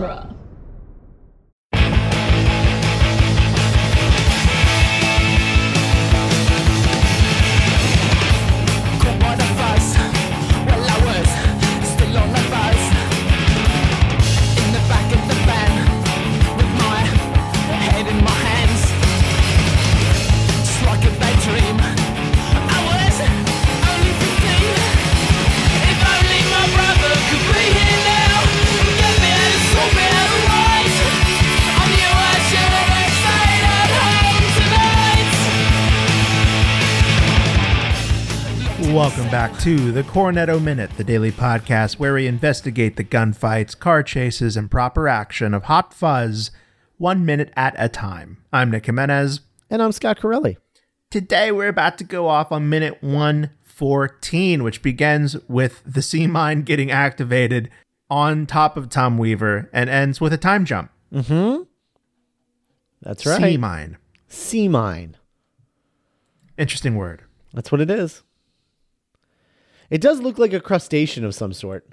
genre. 0.00 0.37
Welcome 38.98 39.30
back 39.30 39.56
to 39.60 39.92
the 39.92 40.02
Cornetto 40.02 40.60
Minute, 40.60 40.90
the 40.96 41.04
daily 41.04 41.30
podcast 41.30 42.00
where 42.00 42.14
we 42.14 42.26
investigate 42.26 42.96
the 42.96 43.04
gunfights, 43.04 43.78
car 43.78 44.02
chases, 44.02 44.56
and 44.56 44.68
proper 44.68 45.06
action 45.06 45.54
of 45.54 45.62
Hot 45.62 45.94
Fuzz 45.94 46.50
one 46.96 47.24
minute 47.24 47.52
at 47.54 47.76
a 47.78 47.88
time. 47.88 48.42
I'm 48.52 48.72
Nick 48.72 48.86
Jimenez. 48.86 49.42
And 49.70 49.80
I'm 49.80 49.92
Scott 49.92 50.18
Corelli. 50.18 50.58
Today 51.10 51.52
we're 51.52 51.68
about 51.68 51.96
to 51.98 52.04
go 52.04 52.26
off 52.26 52.50
on 52.50 52.68
minute 52.68 53.00
114, 53.00 54.64
which 54.64 54.82
begins 54.82 55.36
with 55.46 55.80
the 55.86 56.02
sea 56.02 56.26
mine 56.26 56.62
getting 56.62 56.90
activated 56.90 57.70
on 58.10 58.46
top 58.46 58.76
of 58.76 58.90
Tom 58.90 59.16
Weaver 59.16 59.70
and 59.72 59.88
ends 59.88 60.20
with 60.20 60.32
a 60.32 60.38
time 60.38 60.64
jump. 60.64 60.90
Mm-hmm. 61.14 61.62
That's 63.02 63.24
right. 63.24 63.40
Sea 63.40 63.56
mine. 63.58 63.96
Sea 64.26 64.66
mine. 64.66 65.16
Interesting 66.58 66.96
word. 66.96 67.22
That's 67.54 67.70
what 67.70 67.80
it 67.80 67.90
is. 67.90 68.24
It 69.90 70.00
does 70.00 70.20
look 70.20 70.38
like 70.38 70.52
a 70.52 70.60
crustacean 70.60 71.24
of 71.24 71.34
some 71.34 71.52
sort. 71.52 71.86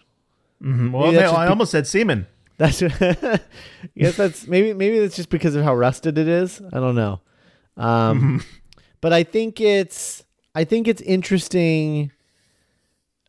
Mm-hmm. 0.62 0.92
Well, 0.92 1.12
no, 1.12 1.32
I 1.32 1.46
be- 1.46 1.50
almost 1.50 1.72
said 1.72 1.88
semen. 1.88 2.28
That's 2.58 2.82
yes. 3.94 4.16
That's 4.16 4.48
maybe 4.48 4.74
maybe 4.74 5.00
that's 5.00 5.16
just 5.16 5.30
because 5.30 5.56
of 5.56 5.64
how 5.64 5.76
rusted 5.76 6.18
it 6.18 6.28
is. 6.28 6.62
I 6.72 6.80
don't 6.80 6.96
know. 6.96 7.20
Um, 7.78 8.20
mm-hmm. 8.20 8.38
But 9.02 9.14
I 9.14 9.24
think 9.24 9.60
it's 9.60 10.24
I 10.54 10.64
think 10.64 10.88
it's 10.88 11.02
interesting. 11.02 12.12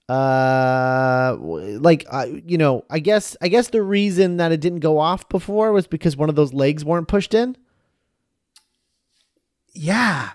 Uh, 0.08 1.36
like 1.40 2.06
uh, 2.08 2.26
you 2.46 2.56
know, 2.56 2.84
I 2.88 3.00
guess 3.00 3.36
I 3.40 3.48
guess 3.48 3.68
the 3.68 3.82
reason 3.82 4.36
that 4.36 4.52
it 4.52 4.60
didn't 4.60 4.80
go 4.80 4.98
off 4.98 5.28
before 5.28 5.72
was 5.72 5.88
because 5.88 6.16
one 6.16 6.28
of 6.28 6.36
those 6.36 6.54
legs 6.54 6.84
weren't 6.84 7.08
pushed 7.08 7.34
in. 7.34 7.56
Yeah, 9.72 10.30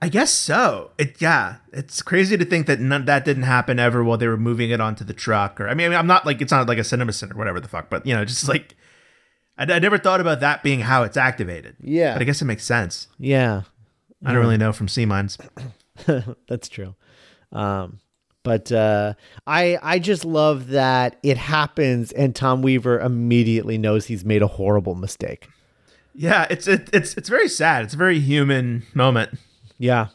I 0.00 0.08
guess 0.08 0.30
so. 0.30 0.90
It 0.98 1.20
yeah, 1.20 1.56
it's 1.72 2.02
crazy 2.02 2.36
to 2.36 2.44
think 2.44 2.66
that 2.66 2.80
none, 2.80 3.06
that 3.06 3.24
didn't 3.24 3.44
happen 3.44 3.78
ever 3.78 4.04
while 4.04 4.18
they 4.18 4.28
were 4.28 4.36
moving 4.36 4.70
it 4.70 4.80
onto 4.80 5.04
the 5.04 5.14
truck. 5.14 5.60
Or 5.60 5.68
I 5.68 5.74
mean, 5.74 5.92
I 5.92 5.98
am 5.98 6.06
not 6.06 6.26
like 6.26 6.42
it's 6.42 6.52
not 6.52 6.68
like 6.68 6.78
a 6.78 6.84
cinema 6.84 7.12
center 7.12 7.34
or 7.34 7.38
whatever 7.38 7.60
the 7.60 7.68
fuck, 7.68 7.88
but 7.88 8.06
you 8.06 8.14
know, 8.14 8.24
just 8.24 8.48
like 8.48 8.76
I, 9.56 9.64
I 9.64 9.78
never 9.78 9.98
thought 9.98 10.20
about 10.20 10.40
that 10.40 10.62
being 10.62 10.80
how 10.80 11.02
it's 11.02 11.16
activated. 11.16 11.76
Yeah, 11.80 12.12
but 12.12 12.22
I 12.22 12.24
guess 12.24 12.42
it 12.42 12.46
makes 12.46 12.64
sense. 12.64 13.08
Yeah, 13.18 13.62
I 14.24 14.32
don't 14.32 14.42
really 14.42 14.58
know 14.58 14.72
from 14.72 14.88
sea 14.88 15.06
mines. 15.06 15.38
That's 16.48 16.68
true. 16.68 16.94
Um, 17.52 18.00
but 18.42 18.70
uh, 18.70 19.14
I 19.46 19.78
I 19.82 19.98
just 19.98 20.24
love 20.24 20.68
that 20.68 21.18
it 21.22 21.38
happens 21.38 22.12
and 22.12 22.34
Tom 22.34 22.60
Weaver 22.60 23.00
immediately 23.00 23.78
knows 23.78 24.06
he's 24.06 24.24
made 24.24 24.42
a 24.42 24.46
horrible 24.46 24.94
mistake. 24.94 25.48
Yeah, 26.14 26.46
it's 26.48 26.68
it, 26.68 26.88
it's 26.92 27.14
it's 27.16 27.28
very 27.28 27.48
sad. 27.48 27.84
It's 27.84 27.94
a 27.94 27.96
very 27.96 28.20
human 28.20 28.84
moment. 28.94 29.38
Yeah. 29.78 30.08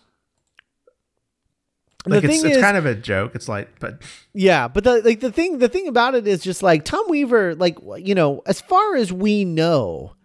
Like 2.06 2.24
it's, 2.24 2.44
it's 2.44 2.58
is, 2.58 2.62
kind 2.62 2.78
of 2.78 2.86
a 2.86 2.96
joke. 2.96 3.36
It's 3.36 3.48
like, 3.48 3.80
but 3.80 4.02
yeah, 4.34 4.68
but 4.68 4.84
the 4.84 5.02
like 5.02 5.20
the 5.20 5.32
thing 5.32 5.60
the 5.60 5.70
thing 5.70 5.88
about 5.88 6.16
it 6.16 6.26
is 6.28 6.42
just 6.42 6.64
like 6.64 6.84
Tom 6.84 7.06
Weaver, 7.08 7.54
like 7.54 7.78
you 7.98 8.16
know, 8.16 8.42
as 8.48 8.60
far 8.60 8.96
as 8.96 9.14
we 9.14 9.46
know, 9.46 10.16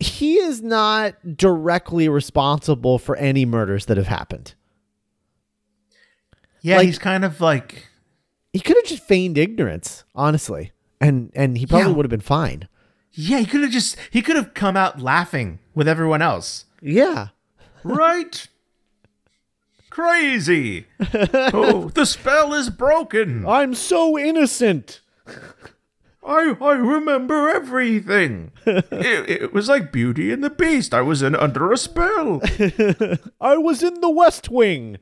he 0.00 0.34
is 0.34 0.62
not 0.62 1.36
directly 1.36 2.08
responsible 2.08 2.98
for 2.98 3.14
any 3.16 3.44
murders 3.44 3.86
that 3.86 3.98
have 3.98 4.08
happened. 4.08 4.54
Yeah, 6.62 6.78
like, 6.78 6.86
he's 6.86 6.98
kind 6.98 7.24
of 7.24 7.40
like 7.40 7.86
he 8.52 8.58
could 8.58 8.76
have 8.76 8.86
just 8.86 9.04
feigned 9.04 9.38
ignorance, 9.38 10.02
honestly, 10.16 10.72
and 11.00 11.30
and 11.36 11.56
he 11.56 11.66
probably 11.66 11.90
yeah. 11.90 11.96
would 11.96 12.04
have 12.04 12.10
been 12.10 12.20
fine. 12.20 12.66
Yeah, 13.12 13.38
he 13.38 13.46
could 13.46 13.62
have 13.62 13.70
just 13.70 13.96
he 14.10 14.22
could 14.22 14.34
have 14.34 14.54
come 14.54 14.76
out 14.76 15.00
laughing 15.00 15.60
with 15.72 15.86
everyone 15.86 16.20
else. 16.20 16.64
Yeah, 16.82 17.28
right? 17.84 18.48
Crazy. 19.90 20.86
oh, 21.34 21.90
the 21.94 22.06
spell 22.06 22.54
is 22.54 22.70
broken. 22.70 23.46
I'm 23.46 23.74
so 23.74 24.18
innocent. 24.18 25.00
I 26.24 26.54
I 26.60 26.72
remember 26.74 27.48
everything. 27.48 28.52
it, 28.66 29.30
it, 29.30 29.52
was 29.52 29.68
like 29.68 29.92
Beauty 29.92 30.32
and 30.32 30.44
the 30.44 30.50
Beast. 30.50 30.94
I 30.94 31.00
was 31.00 31.22
in 31.22 31.34
under 31.34 31.72
a 31.72 31.76
spell. 31.76 32.40
I 33.40 33.56
was 33.56 33.82
in 33.82 34.00
the 34.00 34.10
West 34.10 34.48
Wing. 34.48 34.98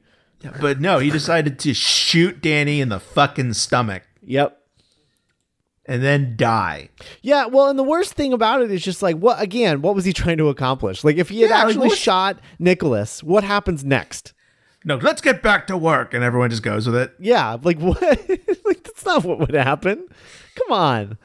But 0.61 0.81
no, 0.81 1.01
he 1.01 1.11
decided 1.11 1.59
to 1.61 1.75
shoot 1.75 2.41
Danny 2.41 2.81
in 2.81 2.89
the 2.89 3.01
fucking 3.01 3.55
stomach. 3.55 4.05
Yep 4.23 4.58
and 5.89 6.03
then 6.03 6.37
die. 6.37 6.91
Yeah, 7.23 7.47
well, 7.47 7.69
and 7.69 7.79
the 7.79 7.83
worst 7.83 8.13
thing 8.13 8.35
about 8.35 8.61
it 8.61 8.71
is 8.71 8.85
just 8.85 9.03
like 9.03 9.17
what 9.17 9.41
again, 9.41 9.83
what 9.83 9.95
was 9.97 10.05
he 10.05 10.13
trying 10.13 10.37
to 10.37 10.51
accomplish? 10.51 11.03
Like 11.03 11.17
if 11.17 11.31
he 11.31 11.41
had 11.41 11.51
yeah, 11.51 11.65
actually 11.65 11.89
like, 11.89 11.99
shot 11.99 12.39
Nicholas, 12.61 13.23
what 13.25 13.43
happens 13.43 13.85
next? 13.85 14.35
No, 14.85 14.97
let's 14.97 15.21
get 15.21 15.43
back 15.43 15.67
to 15.67 15.77
work 15.77 16.15
and 16.15 16.23
everyone 16.23 16.51
just 16.51 16.63
goes 16.63 16.87
with 16.87 16.95
it. 16.95 17.15
Yeah, 17.19 17.57
like 17.63 17.79
what? 17.81 18.01
like 18.01 18.85
that's 18.85 19.05
not 19.05 19.25
what 19.25 19.41
would 19.41 19.55
happen. 19.55 20.07
Come 20.55 20.73
on. 20.73 21.19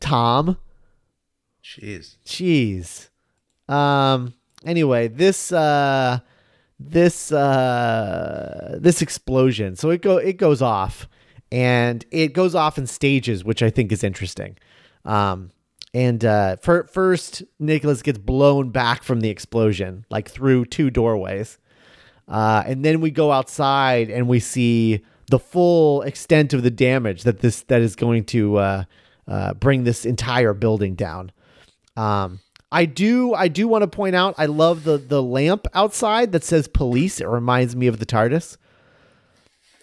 Tom. 0.00 0.56
Jeez. 1.62 2.16
Jeez. 2.24 3.08
Um 3.72 4.34
anyway, 4.64 5.08
this 5.08 5.52
uh 5.52 6.20
this 6.78 7.32
uh 7.32 8.78
this 8.80 9.02
explosion. 9.02 9.74
So 9.74 9.90
it 9.90 10.00
go 10.00 10.16
it 10.16 10.36
goes 10.36 10.62
off 10.62 11.08
and 11.50 12.04
it 12.10 12.32
goes 12.32 12.54
off 12.54 12.78
in 12.78 12.86
stages, 12.86 13.44
which 13.44 13.62
I 13.62 13.70
think 13.70 13.92
is 13.92 14.04
interesting. 14.04 14.56
Um, 15.04 15.50
and 15.94 16.24
uh, 16.24 16.56
for, 16.56 16.84
first, 16.84 17.42
Nicholas 17.58 18.02
gets 18.02 18.18
blown 18.18 18.70
back 18.70 19.02
from 19.02 19.20
the 19.20 19.30
explosion, 19.30 20.04
like 20.10 20.28
through 20.28 20.66
two 20.66 20.90
doorways. 20.90 21.58
Uh, 22.28 22.62
and 22.66 22.84
then 22.84 23.00
we 23.00 23.10
go 23.10 23.32
outside 23.32 24.10
and 24.10 24.28
we 24.28 24.38
see 24.38 25.02
the 25.30 25.38
full 25.38 26.02
extent 26.02 26.52
of 26.52 26.62
the 26.62 26.70
damage 26.70 27.22
that 27.22 27.40
this 27.40 27.62
that 27.62 27.80
is 27.80 27.96
going 27.96 28.24
to 28.24 28.56
uh, 28.58 28.84
uh, 29.26 29.54
bring 29.54 29.84
this 29.84 30.04
entire 30.04 30.52
building 30.52 30.94
down. 30.94 31.32
Um, 31.96 32.40
I 32.70 32.84
do 32.84 33.32
I 33.34 33.48
do 33.48 33.66
want 33.66 33.82
to 33.82 33.88
point 33.88 34.14
out 34.14 34.34
I 34.36 34.46
love 34.46 34.84
the 34.84 34.98
the 34.98 35.22
lamp 35.22 35.66
outside 35.72 36.32
that 36.32 36.44
says 36.44 36.68
police. 36.68 37.20
It 37.20 37.26
reminds 37.26 37.74
me 37.74 37.86
of 37.86 37.98
the 37.98 38.06
TARDIS. 38.06 38.58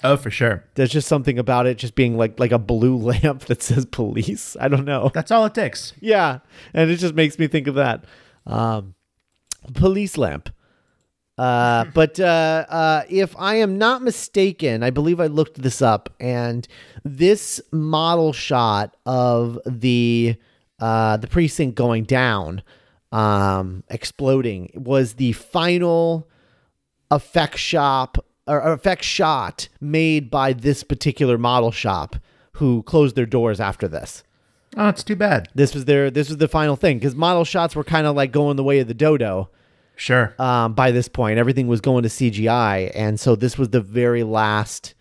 Oh, 0.06 0.18
for 0.18 0.30
sure. 0.30 0.64
There's 0.76 0.92
just 0.92 1.08
something 1.08 1.40
about 1.40 1.66
it 1.66 1.80
just 1.80 1.96
being 1.96 2.16
like 2.16 2.40
like 2.40 2.52
a 2.52 2.60
blue 2.60 2.96
lamp 3.12 3.46
that 3.46 3.64
says 3.64 3.86
police. 3.86 4.56
I 4.60 4.68
don't 4.68 4.86
know. 4.86 5.10
That's 5.14 5.32
all 5.32 5.46
it 5.46 5.56
takes. 5.56 5.94
Yeah, 6.00 6.40
and 6.74 6.92
it 6.92 6.98
just 6.98 7.16
makes 7.16 7.40
me 7.40 7.48
think 7.48 7.68
of 7.68 7.76
that. 7.76 8.06
Um, 8.46 8.94
police 9.74 10.18
lamp. 10.18 10.50
Uh, 11.38 11.86
but 11.94 12.20
uh, 12.20 12.66
uh, 12.70 13.04
if 13.10 13.36
I 13.38 13.56
am 13.56 13.78
not 13.78 14.02
mistaken, 14.02 14.84
I 14.84 14.90
believe 14.90 15.20
I 15.20 15.28
looked 15.28 15.62
this 15.62 15.82
up, 15.82 16.14
and 16.20 16.68
this 17.04 17.60
model 17.72 18.32
shot 18.32 18.96
of 19.06 19.60
the 19.66 20.36
uh, 20.80 21.18
the 21.18 21.28
precinct 21.28 21.76
going 21.76 22.04
down, 22.04 22.62
um, 23.12 23.84
exploding, 23.90 24.72
was 24.76 25.14
the 25.14 25.32
final 25.32 26.30
effect 27.12 27.58
shop 27.58 28.25
or 28.48 28.60
effect 28.60 29.04
shot 29.04 29.68
made 29.82 30.30
by 30.30 30.54
this 30.54 30.84
particular 30.84 31.38
model 31.38 31.72
shop 31.72 32.16
who 32.54 32.84
closed 32.84 33.16
their 33.16 33.26
doors 33.26 33.60
after 33.60 33.88
this. 33.88 34.24
Oh, 34.78 34.90
it's 34.90 35.04
too 35.04 35.16
bad. 35.16 35.48
This 35.56 35.74
was 35.74 35.86
their 35.86 36.12
this 36.12 36.30
was 36.30 36.38
the 36.38 36.48
final 36.48 36.76
thing 36.76 36.98
because 36.98 37.16
model 37.16 37.46
shots 37.46 37.76
were 37.76 37.84
kind 37.84 38.06
of 38.06 38.16
like 38.16 38.32
going 38.32 38.58
the 38.58 38.64
way 38.64 38.80
of 38.80 38.88
the 38.88 38.94
dodo. 38.94 39.50
Sure. 39.96 40.36
Um, 40.38 40.74
by 40.74 40.92
this 40.92 41.08
point, 41.08 41.40
everything 41.40 41.68
was 41.68 41.80
going 41.80 42.04
to 42.04 42.10
CGI, 42.10 42.92
and 42.94 43.18
so 43.18 43.36
this 43.36 43.58
was 43.58 43.70
the 43.70 43.80
very 43.80 44.24
last 44.24 44.94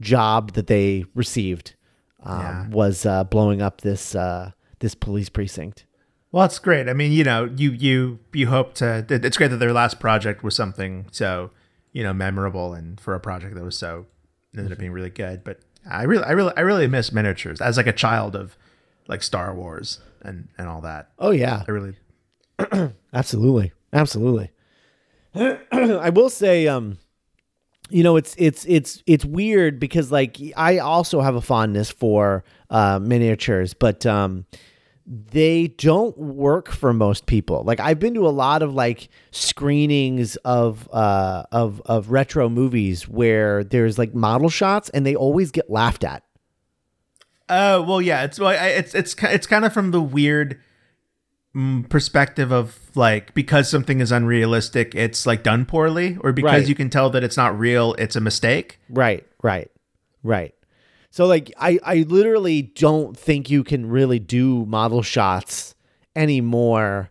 job 0.00 0.52
that 0.52 0.66
they 0.66 1.04
received. 1.14 1.74
Um, 2.22 2.40
yeah. 2.40 2.68
Was 2.70 3.04
uh, 3.04 3.24
blowing 3.24 3.60
up 3.60 3.82
this 3.82 4.14
uh, 4.14 4.52
this 4.78 4.94
police 4.94 5.28
precinct. 5.28 5.84
Well, 6.32 6.42
that's 6.42 6.58
great. 6.58 6.88
I 6.88 6.92
mean, 6.94 7.12
you 7.12 7.24
know, 7.24 7.50
you 7.56 7.70
you 7.72 8.18
you 8.32 8.48
hope 8.48 8.74
to. 8.74 9.04
It's 9.08 9.36
great 9.36 9.48
that 9.48 9.58
their 9.58 9.72
last 9.72 10.00
project 10.00 10.42
was 10.42 10.56
something 10.56 11.06
so 11.10 11.50
you 11.92 12.02
know 12.02 12.12
memorable 12.12 12.74
and 12.74 13.00
for 13.00 13.14
a 13.14 13.20
project 13.20 13.54
that 13.54 13.64
was 13.64 13.78
so 13.78 14.06
ended 14.56 14.72
up 14.72 14.78
being 14.78 14.92
really 14.92 15.10
good. 15.10 15.44
But 15.44 15.60
I 15.88 16.04
really, 16.04 16.24
I 16.24 16.32
really, 16.32 16.52
I 16.56 16.60
really 16.60 16.86
miss 16.86 17.12
miniatures 17.12 17.60
as 17.60 17.76
like 17.76 17.86
a 17.86 17.92
child 17.92 18.36
of 18.36 18.56
like 19.06 19.22
Star 19.22 19.54
Wars 19.54 20.00
and 20.22 20.48
and 20.58 20.68
all 20.68 20.80
that. 20.82 21.10
Oh 21.18 21.30
yeah, 21.30 21.64
I 21.66 21.70
really 21.70 21.96
absolutely, 23.12 23.72
absolutely. 23.92 24.50
I 25.34 26.10
will 26.10 26.30
say, 26.30 26.66
um, 26.66 26.98
you 27.90 28.02
know, 28.02 28.16
it's 28.16 28.34
it's 28.38 28.64
it's 28.66 29.02
it's 29.06 29.24
weird 29.24 29.78
because 29.78 30.10
like 30.12 30.38
I 30.56 30.78
also 30.78 31.20
have 31.20 31.34
a 31.34 31.40
fondness 31.40 31.90
for 31.90 32.44
uh, 32.70 32.98
miniatures, 33.00 33.74
but 33.74 34.04
um, 34.06 34.46
they 35.10 35.68
don't 35.68 36.18
work 36.18 36.68
for 36.70 36.92
most 36.92 37.24
people. 37.24 37.62
Like 37.64 37.80
I've 37.80 37.98
been 37.98 38.12
to 38.14 38.26
a 38.26 38.30
lot 38.30 38.62
of 38.62 38.74
like 38.74 39.08
screenings 39.30 40.36
of 40.44 40.86
uh 40.92 41.44
of 41.50 41.80
of 41.86 42.10
retro 42.10 42.50
movies 42.50 43.08
where 43.08 43.64
there's 43.64 43.98
like 43.98 44.14
model 44.14 44.50
shots 44.50 44.90
and 44.90 45.06
they 45.06 45.16
always 45.16 45.50
get 45.50 45.70
laughed 45.70 46.04
at. 46.04 46.22
Oh 47.48 47.82
well, 47.82 48.02
yeah. 48.02 48.24
It's 48.24 48.38
well, 48.38 48.50
I- 48.50 48.68
it's 48.68 48.94
it's 48.94 49.14
it's 49.22 49.46
kind 49.46 49.64
of 49.64 49.72
from 49.72 49.90
the 49.92 50.02
weird 50.02 50.60
mm, 51.56 51.88
perspective 51.88 52.52
of 52.52 52.78
like 52.94 53.32
because 53.32 53.70
something 53.70 54.00
is 54.00 54.12
unrealistic, 54.12 54.94
it's 54.94 55.24
like 55.24 55.42
done 55.42 55.64
poorly, 55.64 56.18
or 56.20 56.32
because 56.32 56.52
Right. 56.60 56.68
you 56.68 56.74
can 56.74 56.90
tell 56.90 57.08
that 57.10 57.24
it's 57.24 57.36
not 57.38 57.58
real, 57.58 57.94
it's 57.94 58.16
a 58.16 58.20
mistake. 58.20 58.78
Right, 58.90 59.26
right, 59.42 59.70
right. 60.22 60.54
So 61.18 61.26
like 61.26 61.52
I 61.58 61.80
I 61.82 61.96
literally 62.06 62.62
don't 62.62 63.18
think 63.18 63.50
you 63.50 63.64
can 63.64 63.88
really 63.88 64.20
do 64.20 64.64
model 64.66 65.02
shots 65.02 65.74
anymore 66.14 67.10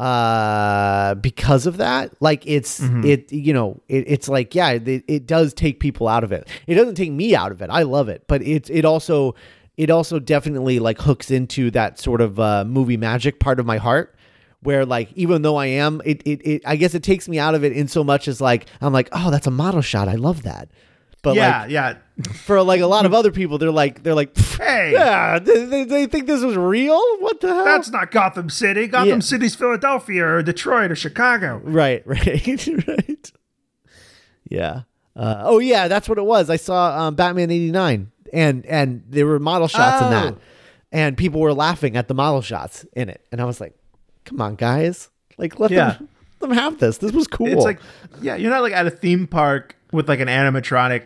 uh 0.00 1.14
because 1.14 1.64
of 1.66 1.76
that. 1.76 2.20
Like 2.20 2.44
it's 2.44 2.80
it 3.04 3.30
you 3.30 3.52
know 3.52 3.80
it, 3.86 4.02
it's 4.08 4.28
like 4.28 4.52
yeah 4.56 4.70
it, 4.70 5.04
it 5.06 5.26
does 5.26 5.54
take 5.54 5.78
people 5.78 6.08
out 6.08 6.24
of 6.24 6.32
it. 6.32 6.48
It 6.66 6.74
doesn't 6.74 6.96
take 6.96 7.12
me 7.12 7.36
out 7.36 7.52
of 7.52 7.62
it. 7.62 7.70
I 7.70 7.84
love 7.84 8.08
it. 8.08 8.24
But 8.26 8.42
it 8.42 8.68
it 8.68 8.84
also 8.84 9.36
it 9.76 9.90
also 9.90 10.18
definitely 10.18 10.80
like 10.80 11.00
hooks 11.00 11.30
into 11.30 11.70
that 11.70 12.00
sort 12.00 12.20
of 12.20 12.40
uh 12.40 12.64
movie 12.64 12.96
magic 12.96 13.38
part 13.38 13.60
of 13.60 13.64
my 13.64 13.76
heart 13.76 14.16
where 14.62 14.84
like 14.84 15.12
even 15.12 15.42
though 15.42 15.54
i 15.56 15.66
am 15.66 16.02
it, 16.04 16.20
it 16.26 16.40
it 16.44 16.62
i 16.66 16.74
guess 16.74 16.94
it 16.94 17.02
takes 17.04 17.28
me 17.28 17.38
out 17.38 17.54
of 17.54 17.62
it 17.62 17.72
in 17.72 17.86
so 17.86 18.02
much 18.02 18.26
as 18.26 18.40
like 18.40 18.66
i'm 18.80 18.92
like 18.92 19.08
oh 19.12 19.30
that's 19.30 19.46
a 19.46 19.50
model 19.52 19.80
shot. 19.80 20.08
I 20.08 20.16
love 20.16 20.42
that 20.42 20.68
but 21.22 21.34
yeah, 21.36 21.62
like 21.62 21.70
yeah. 21.70 21.94
for 22.32 22.62
like 22.62 22.80
a 22.80 22.86
lot 22.86 23.04
of 23.06 23.12
other 23.14 23.30
people 23.30 23.58
they're 23.58 23.70
like 23.70 24.02
they're 24.02 24.14
like 24.14 24.36
Hey, 24.36 24.92
yeah 24.92 25.38
they, 25.38 25.84
they, 25.84 26.06
think 26.06 26.26
this 26.26 26.42
was 26.42 26.56
real 26.56 27.00
what 27.18 27.40
the 27.40 27.48
hell 27.48 27.64
that's 27.64 27.90
not 27.90 28.10
Gotham 28.10 28.50
City. 28.50 28.86
Gotham 28.86 29.08
Yeah. 29.08 29.18
City's 29.20 29.54
Philadelphia 29.54 30.24
or 30.26 30.42
Detroit 30.42 30.90
or 30.90 30.96
Chicago. 30.96 31.60
Right, 31.64 32.02
right, 32.06 32.68
right. 32.86 33.32
Yeah. 34.48 34.82
Uh, 35.16 35.42
oh 35.44 35.58
yeah, 35.58 35.88
that's 35.88 36.08
what 36.08 36.18
it 36.18 36.24
was. 36.24 36.48
I 36.50 36.56
saw 36.56 37.06
um, 37.06 37.14
Batman 37.14 37.50
'89, 37.50 38.10
and 38.32 38.64
and 38.66 39.02
there 39.08 39.26
were 39.26 39.38
model 39.38 39.68
shots 39.68 40.02
in 40.02 40.10
that, 40.10 40.34
Oh. 40.34 40.38
and 40.92 41.16
people 41.16 41.40
were 41.40 41.52
laughing 41.52 41.96
at 41.96 42.08
the 42.08 42.14
model 42.14 42.40
shots 42.42 42.86
in 42.94 43.08
it, 43.08 43.26
and 43.32 43.40
I 43.40 43.44
was 43.44 43.60
like, 43.60 43.74
"Come 44.24 44.40
on, 44.40 44.54
guys! 44.54 45.10
Like 45.36 45.58
let 45.58 45.70
Yeah. 45.72 45.92
them 45.94 46.08
let 46.40 46.48
them 46.48 46.56
have 46.56 46.78
this. 46.78 46.98
This 46.98 47.12
was 47.12 47.26
cool." 47.26 47.48
It's 47.48 47.64
like 47.64 47.80
yeah, 48.22 48.36
you're 48.36 48.50
not 48.50 48.62
like 48.62 48.72
at 48.72 48.86
a 48.86 48.90
theme 48.90 49.26
park 49.26 49.76
with 49.92 50.08
like 50.08 50.20
an 50.20 50.28
animatronic 50.28 51.04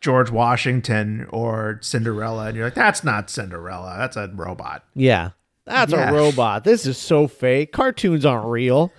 George 0.00 0.30
Washington 0.30 1.26
or 1.30 1.78
Cinderella, 1.82 2.46
and 2.46 2.56
you're 2.56 2.66
like, 2.66 2.74
that's 2.74 3.02
not 3.04 3.30
Cinderella. 3.30 3.94
That's 3.98 4.16
a 4.16 4.28
robot. 4.34 4.84
yeah, 4.94 5.30
that's 5.64 5.92
Yeah. 5.92 6.10
a 6.10 6.12
robot. 6.14 6.64
This 6.64 6.84
is 6.86 6.98
so 6.98 7.26
fake. 7.26 7.72
Cartoons 7.72 8.24
aren't 8.26 8.46
real. 8.46 8.92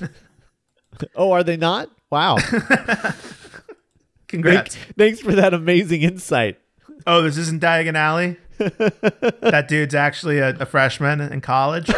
oh, 1.16 1.32
are 1.32 1.42
they 1.44 1.56
not? 1.56 1.90
Wow. 2.10 2.36
Congrats. 4.28 4.74
Thanks, 4.74 4.92
thanks 4.96 5.20
for 5.20 5.32
that 5.32 5.52
amazing 5.52 6.02
insight. 6.02 6.58
Oh, 7.06 7.20
this 7.22 7.36
isn't 7.36 7.60
Diagon 7.60 7.94
Alley? 7.96 8.36
that 8.58 9.66
dude's 9.68 9.94
actually 9.94 10.38
a, 10.38 10.50
a 10.60 10.64
freshman 10.66 11.20
in 11.20 11.40
college. 11.40 11.90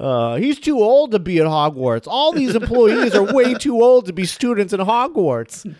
Uh, 0.00 0.36
he's 0.36 0.58
too 0.58 0.78
old 0.78 1.10
to 1.10 1.18
be 1.18 1.38
at 1.40 1.46
Hogwarts. 1.46 2.06
All 2.06 2.32
these 2.32 2.54
employees 2.54 3.14
are 3.14 3.34
way 3.34 3.52
too 3.52 3.82
old 3.82 4.06
to 4.06 4.14
be 4.14 4.24
students 4.24 4.72
in 4.72 4.80
Hogwarts. 4.80 5.72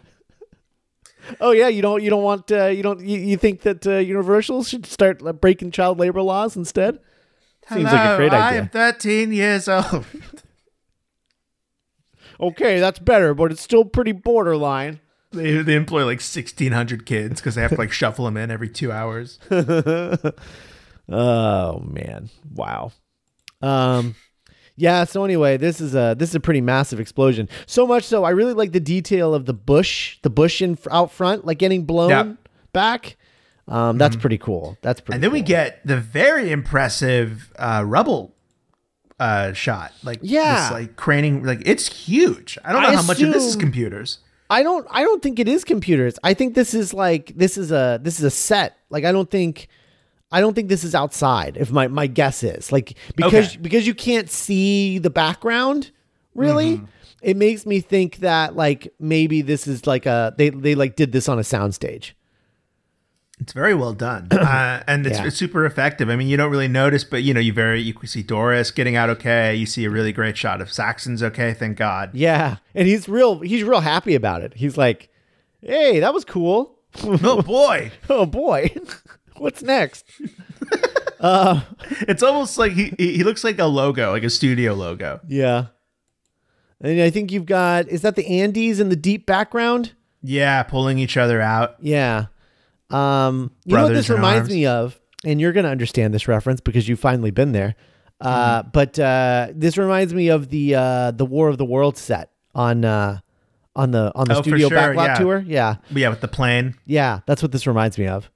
oh 1.40 1.52
yeah, 1.52 1.68
you 1.68 1.80
don't 1.80 2.02
you 2.02 2.10
don't 2.10 2.24
want 2.24 2.50
uh, 2.50 2.66
you 2.66 2.82
don't 2.82 3.00
you, 3.00 3.18
you 3.18 3.36
think 3.36 3.60
that 3.62 3.86
uh, 3.86 3.98
Universal 3.98 4.64
should 4.64 4.86
start 4.86 5.22
uh, 5.24 5.32
breaking 5.32 5.70
child 5.70 6.00
labor 6.00 6.20
laws 6.20 6.56
instead? 6.56 6.98
Seems 7.68 7.84
like 7.84 7.92
a 7.92 7.98
Hello, 7.98 8.16
great 8.16 8.32
I 8.32 8.54
am 8.54 8.68
13 8.70 9.32
years 9.32 9.68
old. 9.68 10.04
Okay, 12.40 12.78
that's 12.78 13.00
better, 13.00 13.34
but 13.34 13.50
it's 13.50 13.60
still 13.60 13.84
pretty 13.84 14.12
borderline. 14.12 15.00
they, 15.32 15.60
they 15.60 15.74
employ 15.74 16.04
like 16.04 16.20
1,600 16.20 17.04
kids 17.04 17.40
because 17.40 17.56
they 17.56 17.62
have 17.62 17.72
to 17.72 17.76
like 17.76 17.90
shuffle 17.90 18.26
them 18.26 18.36
in 18.36 18.52
every 18.52 18.68
two 18.68 18.92
hours. 18.92 19.40
Oh 21.10 21.80
man, 21.80 22.28
wow. 22.54 22.92
Um, 23.62 24.14
yeah. 24.76 25.04
So 25.04 25.24
anyway, 25.24 25.56
this 25.56 25.80
is 25.80 25.94
a 25.94 26.14
this 26.18 26.28
is 26.30 26.34
a 26.34 26.40
pretty 26.40 26.60
massive 26.60 27.00
explosion. 27.00 27.48
So 27.66 27.86
much 27.86 28.04
so, 28.04 28.24
I 28.24 28.30
really 28.30 28.52
like 28.52 28.72
the 28.72 28.80
detail 28.80 29.34
of 29.34 29.46
the 29.46 29.54
bush, 29.54 30.18
the 30.22 30.30
bush 30.30 30.62
in 30.62 30.78
out 30.90 31.10
front, 31.10 31.44
like 31.44 31.58
getting 31.58 31.84
blown 31.84 32.10
Yeah. 32.10 32.32
back. 32.72 33.16
Um, 33.66 33.98
that's 33.98 34.16
pretty 34.16 34.38
cool. 34.38 34.78
That's 34.80 35.00
pretty. 35.00 35.16
And 35.16 35.22
then 35.24 35.30
we 35.32 35.42
get 35.42 35.86
the 35.86 35.98
very 35.98 36.50
impressive 36.50 37.52
uh, 37.58 37.82
rubble 37.86 38.34
uh, 39.20 39.52
shot. 39.52 39.92
Like, 40.02 40.20
Yeah. 40.22 40.62
this, 40.62 40.72
like 40.72 40.96
craning, 40.96 41.44
like 41.44 41.62
it's 41.66 41.86
huge. 41.92 42.56
I 42.64 42.72
don't 42.72 42.82
know 42.82 42.88
I 42.88 42.94
how 42.94 43.02
much 43.02 43.20
of 43.20 43.32
this 43.32 43.44
is 43.44 43.56
computers. 43.56 44.20
I 44.50 44.62
don't. 44.62 44.86
I 44.90 45.02
don't 45.02 45.22
think 45.22 45.38
it 45.38 45.48
is 45.48 45.64
computers. 45.64 46.18
I 46.24 46.32
think 46.32 46.54
this 46.54 46.72
is 46.72 46.94
like 46.94 47.34
this 47.36 47.58
is 47.58 47.70
a 47.70 48.00
this 48.02 48.18
is 48.18 48.24
a 48.24 48.30
set. 48.30 48.76
Like 48.88 49.04
I 49.04 49.12
don't 49.12 49.30
think. 49.30 49.68
I 50.30 50.40
don't 50.40 50.54
think 50.54 50.68
this 50.68 50.84
is 50.84 50.94
outside. 50.94 51.56
If 51.56 51.70
my 51.70 51.88
my 51.88 52.06
guess 52.06 52.42
is 52.42 52.70
like 52.72 52.94
because 53.16 53.50
Okay. 53.52 53.58
because 53.62 53.86
you 53.86 53.94
can't 53.94 54.30
see 54.30 54.98
the 54.98 55.10
background 55.10 55.90
really. 56.34 56.76
Mm-hmm. 56.76 56.84
It 57.20 57.36
makes 57.36 57.66
me 57.66 57.80
think 57.80 58.18
that 58.18 58.54
like 58.54 58.92
maybe 59.00 59.42
this 59.42 59.66
is 59.66 59.86
like 59.86 60.06
a 60.06 60.34
they 60.38 60.50
they 60.50 60.74
like 60.76 60.94
did 60.96 61.10
this 61.12 61.28
on 61.28 61.38
a 61.38 61.42
soundstage. 61.42 62.12
It's 63.40 63.52
very 63.52 63.74
well 63.74 63.92
done, 63.92 64.28
uh, 64.32 64.82
and 64.88 65.06
it's, 65.06 65.18
Yeah. 65.18 65.26
it's 65.26 65.36
super 65.36 65.64
effective. 65.64 66.10
I 66.10 66.16
mean, 66.16 66.26
you 66.28 66.36
don't 66.36 66.50
really 66.50 66.66
notice, 66.68 67.04
but 67.04 67.22
you 67.22 67.32
know, 67.32 67.40
you 67.40 67.52
very 67.52 67.80
you 67.80 67.94
see 68.04 68.22
Doris 68.22 68.70
getting 68.72 68.96
out 68.96 69.10
okay. 69.10 69.54
You 69.54 69.64
see 69.66 69.84
a 69.84 69.90
really 69.90 70.12
great 70.12 70.36
shot 70.36 70.60
of 70.60 70.72
Saxon's 70.72 71.22
okay. 71.22 71.54
Thank 71.54 71.76
God. 71.78 72.10
Yeah, 72.14 72.56
and 72.74 72.86
he's 72.88 73.08
real. 73.08 73.38
He's 73.40 73.62
real 73.62 73.80
happy 73.80 74.14
about 74.16 74.42
it. 74.42 74.54
He's 74.54 74.76
like, 74.76 75.08
"Hey, 75.62 76.00
that 76.00 76.12
was 76.12 76.24
cool. 76.24 76.78
oh 77.04 77.42
boy, 77.42 77.92
oh 78.10 78.26
boy, 78.26 78.70
what's 79.40 79.62
next?" 79.62 80.04
it's 81.20 82.22
almost 82.22 82.58
like 82.58 82.72
he 82.72 82.92
he 82.98 83.24
looks 83.24 83.44
like 83.44 83.58
a 83.58 83.64
logo, 83.64 84.10
like 84.12 84.22
a 84.24 84.30
studio 84.30 84.74
logo. 84.74 85.20
Yeah, 85.28 85.66
and 86.80 87.00
I 87.00 87.10
think 87.10 87.32
you've 87.32 87.46
got 87.46 87.88
is 87.88 88.02
that 88.02 88.16
the 88.16 88.24
Andys 88.24 88.80
in 88.80 88.88
the 88.88 88.96
deep 88.96 89.26
background? 89.26 89.94
Yeah, 90.22 90.62
pulling 90.64 90.98
each 90.98 91.16
other 91.16 91.40
out. 91.40 91.76
Yeah. 91.80 92.26
Um, 92.90 93.50
you 93.64 93.76
know 93.76 93.84
what 93.84 93.92
this 93.94 94.08
reminds 94.08 94.48
arms. 94.48 94.50
me 94.50 94.66
of, 94.66 94.98
and 95.24 95.40
you're 95.40 95.52
gonna 95.52 95.68
understand 95.68 96.14
this 96.14 96.26
reference 96.28 96.60
because 96.60 96.88
you've 96.88 97.00
finally 97.00 97.30
been 97.30 97.52
there. 97.52 97.74
Uh, 98.20 98.62
but 98.64 98.98
uh, 98.98 99.48
this 99.54 99.76
reminds 99.78 100.12
me 100.12 100.28
of 100.28 100.48
the 100.48 100.74
uh, 100.74 101.10
the 101.12 101.26
War 101.26 101.48
of 101.48 101.58
the 101.58 101.64
Worlds 101.64 102.00
set 102.00 102.30
on 102.54 102.84
uh, 102.84 103.18
on 103.76 103.90
the 103.92 104.10
on 104.14 104.26
the 104.26 104.38
Oh, 104.38 104.42
studio 104.42 104.68
sure, 104.68 104.78
backlot 104.78 105.06
yeah. 105.06 105.14
tour. 105.18 105.44
Yeah, 105.46 105.76
yeah, 105.90 106.08
with 106.08 106.20
the 106.20 106.28
plane. 106.28 106.74
yeah, 106.86 107.20
that's 107.26 107.42
what 107.42 107.52
this 107.52 107.66
reminds 107.66 107.98
me 107.98 108.06
of. 108.08 108.30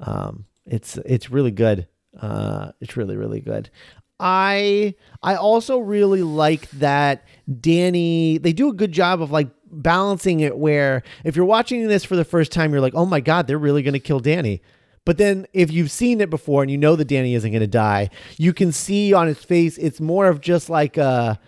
Um, 0.00 0.46
it's 0.66 0.96
it's 0.98 1.30
really 1.30 1.50
good. 1.50 1.86
Uh, 2.20 2.72
it's 2.80 2.96
really 2.96 3.16
really 3.16 3.40
good. 3.40 3.70
I 4.18 4.94
I 5.22 5.36
also 5.36 5.78
really 5.78 6.22
like 6.22 6.70
that 6.70 7.24
Danny. 7.60 8.38
They 8.38 8.52
do 8.52 8.68
a 8.68 8.74
good 8.74 8.92
job 8.92 9.20
of 9.20 9.30
like 9.30 9.48
balancing 9.70 10.40
it. 10.40 10.56
Where 10.56 11.02
if 11.24 11.36
you're 11.36 11.44
watching 11.44 11.86
this 11.88 12.04
for 12.04 12.16
the 12.16 12.24
first 12.24 12.52
time, 12.52 12.72
you're 12.72 12.80
like, 12.80 12.94
oh 12.94 13.06
my 13.06 13.20
god, 13.20 13.46
they're 13.46 13.58
really 13.58 13.82
to 13.94 14.00
kill 14.00 14.20
Danny. 14.20 14.62
But 15.04 15.18
then 15.18 15.46
if 15.52 15.70
you've 15.70 15.90
seen 15.92 16.20
it 16.20 16.30
before 16.30 16.62
and 16.62 16.70
you 16.70 16.76
know 16.76 16.96
that 16.96 17.06
Danny 17.06 17.34
isn't 17.34 17.50
to 17.60 17.66
die, 17.68 18.10
you 18.38 18.52
can 18.52 18.72
see 18.72 19.12
on 19.12 19.28
his 19.28 19.38
face 19.38 19.78
it's 19.78 20.00
more 20.00 20.26
of 20.26 20.40
just 20.40 20.68
like 20.68 20.96
a 20.96 21.38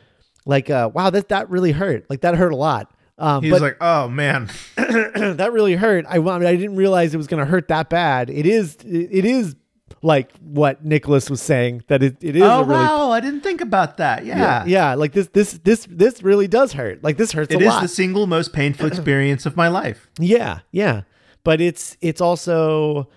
like 0.47 0.71
a 0.71 0.89
wow 0.89 1.11
that 1.11 1.29
that 1.29 1.51
really 1.51 1.73
hurt. 1.73 2.09
Like 2.09 2.21
that 2.21 2.37
hurt 2.37 2.53
a 2.53 2.57
lot. 2.57 2.95
Um, 3.19 3.43
He's 3.43 3.51
but 3.51 3.61
like, 3.61 3.77
oh 3.81 4.09
man, 4.09 4.49
that 4.77 5.51
really 5.53 5.75
hurt. 5.75 6.07
I, 6.09 6.17
I 6.17 6.19
mean, 6.19 6.47
I 6.47 6.55
didn't 6.55 6.77
realize 6.77 7.13
it 7.13 7.17
was 7.17 7.27
going 7.27 7.41
to 7.45 7.51
hurt 7.51 7.69
that 7.69 7.91
bad. 7.91 8.31
It 8.31 8.47
is, 8.47 8.77
it, 8.85 9.25
is 9.25 9.57
like 10.03 10.31
what 10.39 10.85
Nicholas 10.85 11.29
was 11.29 11.43
saying 11.43 11.83
that 11.89 12.01
it, 12.03 12.17
it 12.21 12.37
is 12.37 12.43
oh 12.43 12.63
really, 12.63 12.85
wow, 12.85 13.11
I 13.11 13.19
didn't 13.19 13.41
think 13.41 13.61
about 13.61 13.97
that. 13.97 14.25
Yeah, 14.25 14.39
yeah, 14.39 14.65
yeah, 14.67 14.95
like 14.95 15.13
this, 15.13 15.27
this, 15.29 15.59
this, 15.65 15.87
this 15.91 16.23
really 16.23 16.47
does 16.47 16.73
hurt. 16.75 17.03
Like 17.03 17.17
this 17.17 17.33
hurts 17.33 17.53
It 17.53 17.61
is 17.61 17.67
lot. 17.67 17.83
the 17.83 17.89
single 17.89 18.29
most 18.29 18.53
painful 18.53 18.87
experience 18.93 19.47
of 19.47 19.57
my 19.57 19.67
life. 19.67 20.09
yeah, 20.21 20.61
yeah, 20.71 21.03
but 21.43 21.61
it's, 21.61 21.97
it's 22.01 22.21
also, 22.21 23.09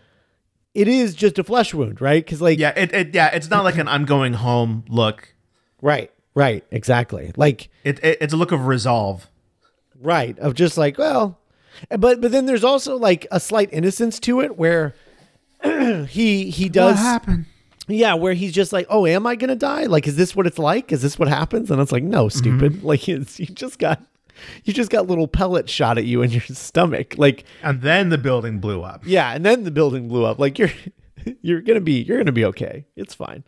it 0.74 0.88
is 0.88 1.14
just 1.14 1.38
a 1.38 1.44
flesh 1.44 1.76
wound, 1.76 2.02
right? 2.02 2.26
Because 2.26 2.42
like, 2.42 2.58
Yeah, 2.58 2.74
it, 2.76 2.92
it 2.92 3.14
yeah, 3.14 3.28
it's 3.28 3.52
not 3.52 3.64
like 3.64 3.78
an 3.78 3.88
I'm 3.88 4.06
going 4.06 4.34
home 4.34 4.84
look. 4.90 5.36
right, 5.80 6.12
right, 6.34 6.66
exactly. 6.72 7.32
Like, 7.36 7.70
It, 7.84 8.04
it 8.04 8.18
it's 8.22 8.34
a 8.34 8.38
look 8.38 8.52
of 8.52 8.66
resolve. 8.66 9.28
Right, 10.02 10.38
of 10.40 10.54
just 10.56 10.78
like, 10.78 10.98
well, 10.98 11.40
But 11.90 12.22
but 12.22 12.32
then 12.32 12.46
there's 12.46 12.64
also 12.64 12.98
like 12.98 13.26
a 13.32 13.40
slight 13.40 13.70
innocence 13.72 14.20
to 14.22 14.42
it 14.42 14.58
where 14.58 14.94
he 16.08 16.50
he 16.50 16.70
does 16.70 16.98
happened? 17.00 17.46
yeah, 17.88 18.14
where 18.14 18.34
he's 18.34 18.54
just 18.54 18.72
like, 18.74 18.86
"Oh, 18.90 19.06
am 19.06 19.26
I 19.28 19.36
gonna 19.36 19.56
die? 19.56 19.86
Like, 19.86 20.08
is 20.08 20.16
this 20.16 20.36
what 20.36 20.48
it's 20.48 20.60
like? 20.60 20.92
Is 20.92 21.02
this 21.02 21.18
what 21.20 21.28
happens?" 21.28 21.70
And 21.72 21.82
it's 21.82 21.92
like, 21.92 22.04
"No, 22.04 22.30
stupid. 22.30 22.84
Like, 22.92 23.08
it's, 23.10 23.40
you 23.40 23.48
just 23.48 23.80
got, 23.80 24.02
you 24.64 24.74
just 24.74 24.90
got 24.92 25.08
little 25.08 25.28
pellets 25.28 25.72
shot 25.72 25.98
at 25.98 26.06
you 26.06 26.22
in 26.22 26.32
your 26.32 26.42
stomach. 26.42 27.16
Like, 27.18 27.44
And 27.64 27.82
then 27.82 28.10
the 28.10 28.18
building 28.18 28.60
blew 28.60 28.82
up. 28.82 29.04
yeah, 29.06 29.32
and 29.34 29.46
then 29.46 29.64
the 29.64 29.72
building 29.72 30.08
blew 30.08 30.26
up. 30.26 30.40
Like, 30.40 30.58
you're, 30.60 30.72
you're 31.42 31.62
gonna 31.62 31.82
be, 31.82 32.02
you're 32.04 32.18
gonna 32.18 32.32
be 32.32 32.46
okay. 32.46 32.86
It's 32.96 33.14
fine. 33.16 33.44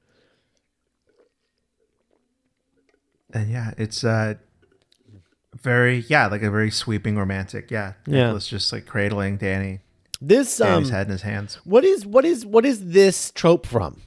And 3.33 3.49
yeah, 3.49 3.73
it's 3.77 4.03
uh 4.03 4.35
very 5.61 6.05
yeah, 6.07 6.27
like 6.27 6.41
a 6.43 6.51
very 6.51 6.71
sweeping 6.71 7.17
romantic. 7.17 7.69
Yeah. 7.71 7.93
Yeah. 8.07 8.23
Nicholas 8.25 8.47
just 8.47 8.71
like 8.73 8.85
cradling 8.85 9.37
Danny, 9.37 9.79
This 10.21 10.59
um, 10.61 10.85
head 10.89 11.07
in 11.07 11.11
his 11.11 11.21
hands. 11.21 11.59
what 11.63 11.83
is 11.83 12.05
what 12.05 12.25
is 12.25 12.45
what 12.45 12.65
is 12.65 12.91
this 12.91 13.31
trope 13.31 13.65
from? 13.65 14.01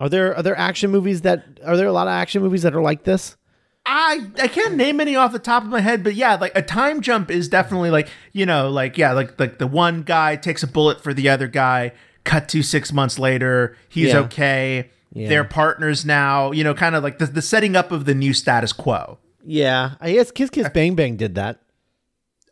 Are 0.00 0.08
there 0.08 0.36
are 0.36 0.42
there 0.42 0.56
action 0.58 0.90
movies 0.90 1.22
that 1.22 1.60
are 1.64 1.76
there 1.76 1.86
a 1.86 1.92
lot 1.92 2.06
of 2.08 2.12
action 2.12 2.42
movies 2.42 2.62
that 2.62 2.74
are 2.74 2.82
like 2.82 3.04
this? 3.04 3.36
I 3.84 4.30
I 4.40 4.48
can't 4.48 4.76
name 4.76 5.00
any 5.00 5.16
off 5.16 5.32
the 5.32 5.38
top 5.40 5.62
of 5.64 5.68
my 5.68 5.80
head, 5.80 6.04
but 6.04 6.14
yeah, 6.14 6.34
like 6.36 6.52
a 6.56 6.62
time 6.62 7.00
jump 7.00 7.30
is 7.30 7.48
definitely 7.48 7.90
like 7.90 8.08
you 8.32 8.46
know 8.46 8.70
like 8.70 8.96
yeah 8.98 9.12
like 9.12 9.38
like 9.40 9.58
the 9.58 9.66
one 9.66 10.02
guy 10.02 10.36
takes 10.36 10.62
a 10.62 10.66
bullet 10.68 11.02
for 11.02 11.12
the 11.14 11.28
other 11.28 11.48
guy. 11.48 11.92
Cut 12.24 12.48
to 12.50 12.62
six 12.62 12.92
months 12.92 13.18
later, 13.18 13.76
he's 13.88 14.10
Yeah. 14.12 14.20
okay. 14.20 14.90
Yeah. 15.12 15.28
They're 15.28 15.44
partners 15.44 16.04
now. 16.04 16.52
You 16.52 16.62
know, 16.62 16.72
kind 16.74 16.94
of 16.94 17.02
like 17.02 17.18
the 17.18 17.26
the 17.26 17.42
setting 17.42 17.74
up 17.74 17.90
of 17.90 18.04
the 18.04 18.14
new 18.14 18.32
status 18.32 18.72
quo. 18.72 19.18
Yeah, 19.44 19.94
I 20.00 20.12
guess 20.12 20.30
Kiss 20.30 20.50
Kiss 20.50 20.68
Bang 20.70 20.94
Bang 20.94 21.16
did 21.16 21.34
that. 21.34 21.60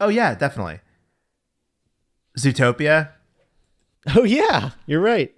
Oh 0.00 0.09
yeah, 0.09 0.35
definitely. 0.35 0.80
Zootopia. 2.38 3.11
Oh 4.16 4.25
yeah, 4.25 4.70
you're 4.87 5.02
right. 5.02 5.35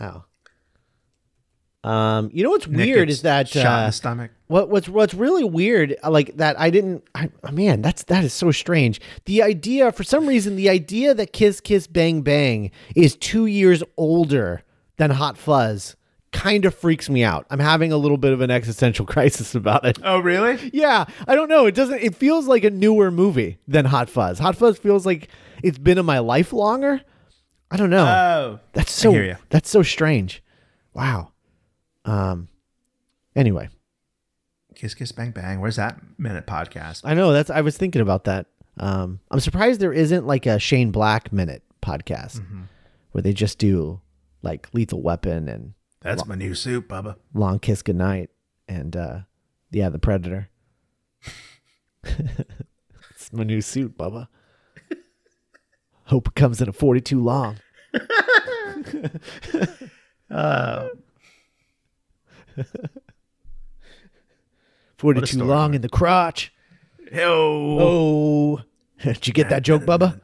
Wow. 0.00 0.24
Um, 1.84 2.30
you 2.32 2.42
know 2.42 2.48
what's 2.48 2.66
Nick 2.66 2.86
weird 2.86 3.10
is 3.10 3.22
that 3.22 3.46
shot 3.46 3.60
in 3.60 3.66
uh, 3.66 3.86
the 3.86 3.92
stomach. 3.92 4.30
what 4.48 4.70
what's 4.70 4.88
what's 4.88 5.12
really 5.12 5.44
weird, 5.44 5.96
uh, 6.02 6.10
like 6.10 6.36
that 6.38 6.58
I 6.58 6.70
didn't. 6.70 7.04
I, 7.14 7.30
oh, 7.44 7.52
man, 7.52 7.82
that's 7.82 8.04
that 8.04 8.24
is 8.24 8.32
so 8.32 8.52
strange. 8.52 9.02
The 9.26 9.42
idea, 9.42 9.92
for 9.92 10.02
some 10.02 10.26
reason, 10.26 10.56
the 10.56 10.70
idea 10.70 11.12
that 11.12 11.34
Kiss 11.34 11.60
Kiss 11.60 11.86
Bang 11.86 12.22
Bang 12.22 12.70
is 12.96 13.16
two 13.16 13.44
years 13.44 13.82
older 13.98 14.62
than 14.96 15.10
Hot 15.10 15.36
Fuzz 15.36 15.94
kind 16.32 16.64
of 16.64 16.74
freaks 16.74 17.10
me 17.10 17.24
out. 17.24 17.46
I'm 17.50 17.58
having 17.58 17.92
a 17.92 17.96
little 17.96 18.16
bit 18.16 18.32
of 18.32 18.40
an 18.40 18.50
existential 18.50 19.04
crisis 19.14 19.54
about 19.54 19.84
it. 19.84 19.98
Oh 20.04 20.18
really? 20.20 20.70
Yeah, 20.72 21.04
I 21.26 21.34
don't 21.34 21.48
know. 21.48 21.66
It 21.66 21.74
doesn't. 21.74 22.00
It 22.02 22.14
feels 22.14 22.46
like 22.46 22.64
a 22.64 22.70
newer 22.70 23.10
movie 23.10 23.58
than 23.66 23.84
Hot 23.86 24.08
Fuzz. 24.08 24.38
Hot 24.38 24.56
Fuzz 24.56 24.78
feels 24.78 25.04
like 25.04 25.28
it's 25.62 25.78
been 25.78 25.98
in 25.98 26.06
my 26.06 26.18
life 26.20 26.52
longer. 26.52 27.00
I 27.70 27.76
don't 27.76 27.90
know. 27.90 28.04
Oh, 28.06 28.60
That's 28.72 28.90
so 28.92 29.34
that's 29.50 29.68
so 29.70 29.82
strange. 29.82 30.42
Wow. 30.94 31.32
Um 32.04 32.48
anyway, 33.36 33.68
Kiss 34.74 34.94
Kiss 34.94 35.12
Bang 35.12 35.30
Bang. 35.32 35.60
Where's 35.60 35.76
that 35.76 36.00
minute 36.18 36.46
podcast? 36.46 37.02
I 37.04 37.14
know 37.14 37.32
that's 37.32 37.50
I 37.50 37.60
was 37.60 37.76
thinking 37.76 38.02
about 38.02 38.24
that. 38.24 38.46
Um 38.78 39.20
I'm 39.30 39.40
surprised 39.40 39.80
there 39.80 39.92
isn't 39.92 40.26
like 40.26 40.46
a 40.46 40.58
Shane 40.58 40.90
Black 40.90 41.32
minute 41.32 41.62
podcast 41.82 42.40
Mm-hmm. 42.40 42.62
where 43.12 43.22
they 43.22 43.32
just 43.32 43.58
do 43.58 44.00
like 44.42 44.68
Lethal 44.72 45.02
Weapon 45.02 45.48
and 45.48 45.74
That's 46.02 46.24
my 46.26 46.34
new 46.34 46.54
suit, 46.54 46.88
Bubba. 46.88 47.16
Long 47.34 47.58
Kiss 47.58 47.82
Goodnight 47.82 48.30
and 48.66 48.96
uh 48.96 49.18
yeah, 49.70 49.88
The 49.90 49.98
Predator. 49.98 50.48
it's 52.04 53.32
my 53.32 53.44
new 53.44 53.60
suit, 53.60 53.96
Bubba. 53.98 54.28
Hope 56.04 56.28
it 56.28 56.34
comes 56.34 56.60
in 56.60 56.68
a 56.68 56.72
42 56.72 57.20
long. 57.22 57.58
Uh, 60.30 60.88
42 64.98 65.26
story, 65.26 65.46
long 65.48 65.74
in 65.74 65.82
the 65.82 65.88
crotch. 65.88 66.52
yo, 67.12 67.78
Oh. 67.80 68.60
Did 69.04 69.26
you 69.26 69.32
get 69.32 69.48
that 69.50 69.62
joke, 69.62 69.82
Bubba? 69.82 70.20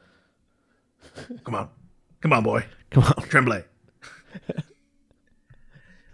come 1.43 1.55
on, 1.55 1.69
come 2.21 2.33
on, 2.33 2.43
boy, 2.43 2.65
Come 2.91 3.03
on. 3.03 3.23
Tremblay. 3.29 3.63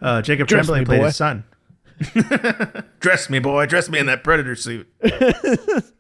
Uh, 0.03 0.21
Jacob 0.21 0.47
Dress 0.47 0.65
Tremblay 0.65 0.85
played 0.85 0.99
boy. 0.99 1.05
his 1.05 1.15
son. 1.15 1.45
dress 2.99 3.29
me, 3.29 3.39
boy. 3.39 3.65
Dress 3.65 3.89
me 3.89 3.99
in 3.99 4.05
that 4.07 4.23
predator 4.23 4.55
suit. 4.55 4.87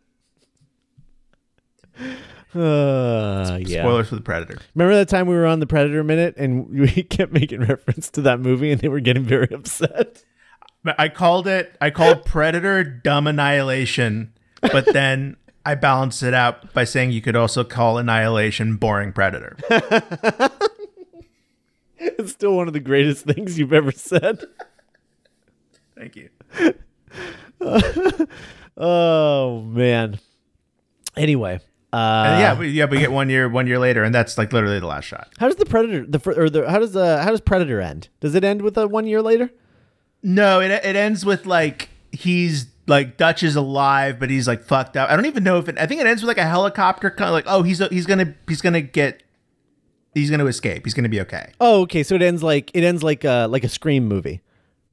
Uh, 2.55 3.57
yeah. 3.61 3.81
Spoilers 3.81 4.09
for 4.09 4.15
the 4.15 4.21
Predator. 4.21 4.59
Remember 4.75 4.93
that 4.95 5.09
time 5.09 5.25
we 5.25 5.33
were 5.33 5.47
on 5.47 5.59
the 5.59 5.65
Predator 5.65 6.03
minute 6.03 6.35
and 6.37 6.69
we 6.79 6.87
kept 7.01 7.31
making 7.31 7.61
reference 7.61 8.11
to 8.11 8.21
that 8.21 8.39
movie 8.39 8.71
and 8.71 8.79
they 8.79 8.89
were 8.89 8.99
getting 8.99 9.23
very 9.23 9.51
upset? 9.51 10.23
I 10.85 11.09
called 11.09 11.47
it. 11.47 11.75
I 11.81 11.89
called 11.89 12.25
Predator 12.25 12.83
dumb 12.83 13.25
annihilation, 13.25 14.33
but 14.61 14.85
then 14.85 15.37
I 15.65 15.73
balanced 15.73 16.21
it 16.21 16.35
out 16.35 16.73
by 16.73 16.83
saying 16.83 17.11
you 17.11 17.21
could 17.21 17.35
also 17.35 17.63
call 17.63 17.97
Annihilation 17.97 18.75
boring 18.75 19.13
Predator. 19.13 19.57
It's 22.19 22.31
still 22.31 22.55
one 22.55 22.67
of 22.67 22.73
the 22.73 22.79
greatest 22.79 23.25
things 23.25 23.57
you've 23.57 23.73
ever 23.73 23.91
said. 23.91 24.43
Thank 25.95 26.15
you. 26.15 26.29
Oh, 28.75 29.61
man. 29.61 30.19
Anyway. 31.15 31.59
Uh, 31.91 31.95
And 32.27 32.41
yeah, 32.41 32.57
we, 32.57 32.69
yeah, 32.69 32.85
we 32.85 32.97
get 32.97 33.11
one 33.11 33.29
year, 33.29 33.47
one 33.47 33.67
year 33.67 33.77
later, 33.77 34.03
and 34.03 34.13
that's 34.13 34.35
like 34.35 34.51
literally 34.51 34.79
the 34.79 34.87
last 34.87 35.05
shot. 35.05 35.31
How 35.37 35.45
does 35.47 35.57
the 35.57 35.65
Predator 35.65 36.05
the 36.07 36.19
or 36.31 36.49
the 36.49 36.67
how 36.69 36.79
does 36.79 36.93
the 36.93 37.21
how 37.21 37.29
does 37.29 37.39
Predator 37.39 37.79
end? 37.79 38.07
Does 38.19 38.33
it 38.33 38.43
end 38.43 38.63
with 38.63 38.75
a 38.79 38.87
one 38.87 39.05
year 39.05 39.21
later? 39.21 39.51
No, 40.23 40.59
it 40.59 40.71
it 40.71 40.95
ends 40.95 41.23
with 41.23 41.45
like 41.45 41.89
he's 42.11 42.65
like 42.87 43.15
Dutch 43.17 43.43
is 43.43 43.55
alive, 43.55 44.19
but 44.19 44.31
he's 44.31 44.47
like 44.47 44.63
fucked 44.63 44.97
up. 44.97 45.11
I 45.11 45.15
don't 45.15 45.27
even 45.27 45.43
know 45.43 45.59
if 45.59 45.69
it. 45.69 45.77
I 45.77 45.85
think 45.85 46.01
it 46.01 46.07
ends 46.07 46.23
with 46.23 46.29
like 46.29 46.39
a 46.39 46.47
helicopter, 46.49 47.11
kind 47.11 47.27
of 47.29 47.33
like 47.33 47.45
oh 47.47 47.61
he's 47.61 47.77
he's 47.89 48.07
gonna 48.07 48.33
he's 48.47 48.61
gonna 48.61 48.81
get 48.81 49.21
he's 50.13 50.29
gonna 50.29 50.45
escape. 50.45 50.85
He's 50.85 50.93
gonna 50.93 51.09
be 51.09 51.21
okay. 51.21 51.51
Oh, 51.59 51.81
okay. 51.81 52.03
So 52.03 52.15
it 52.15 52.21
ends 52.21 52.43
like 52.43 52.71
it 52.73 52.83
ends 52.83 53.03
like 53.03 53.23
a 53.23 53.47
like 53.47 53.63
a 53.63 53.69
scream 53.69 54.07
movie. 54.07 54.41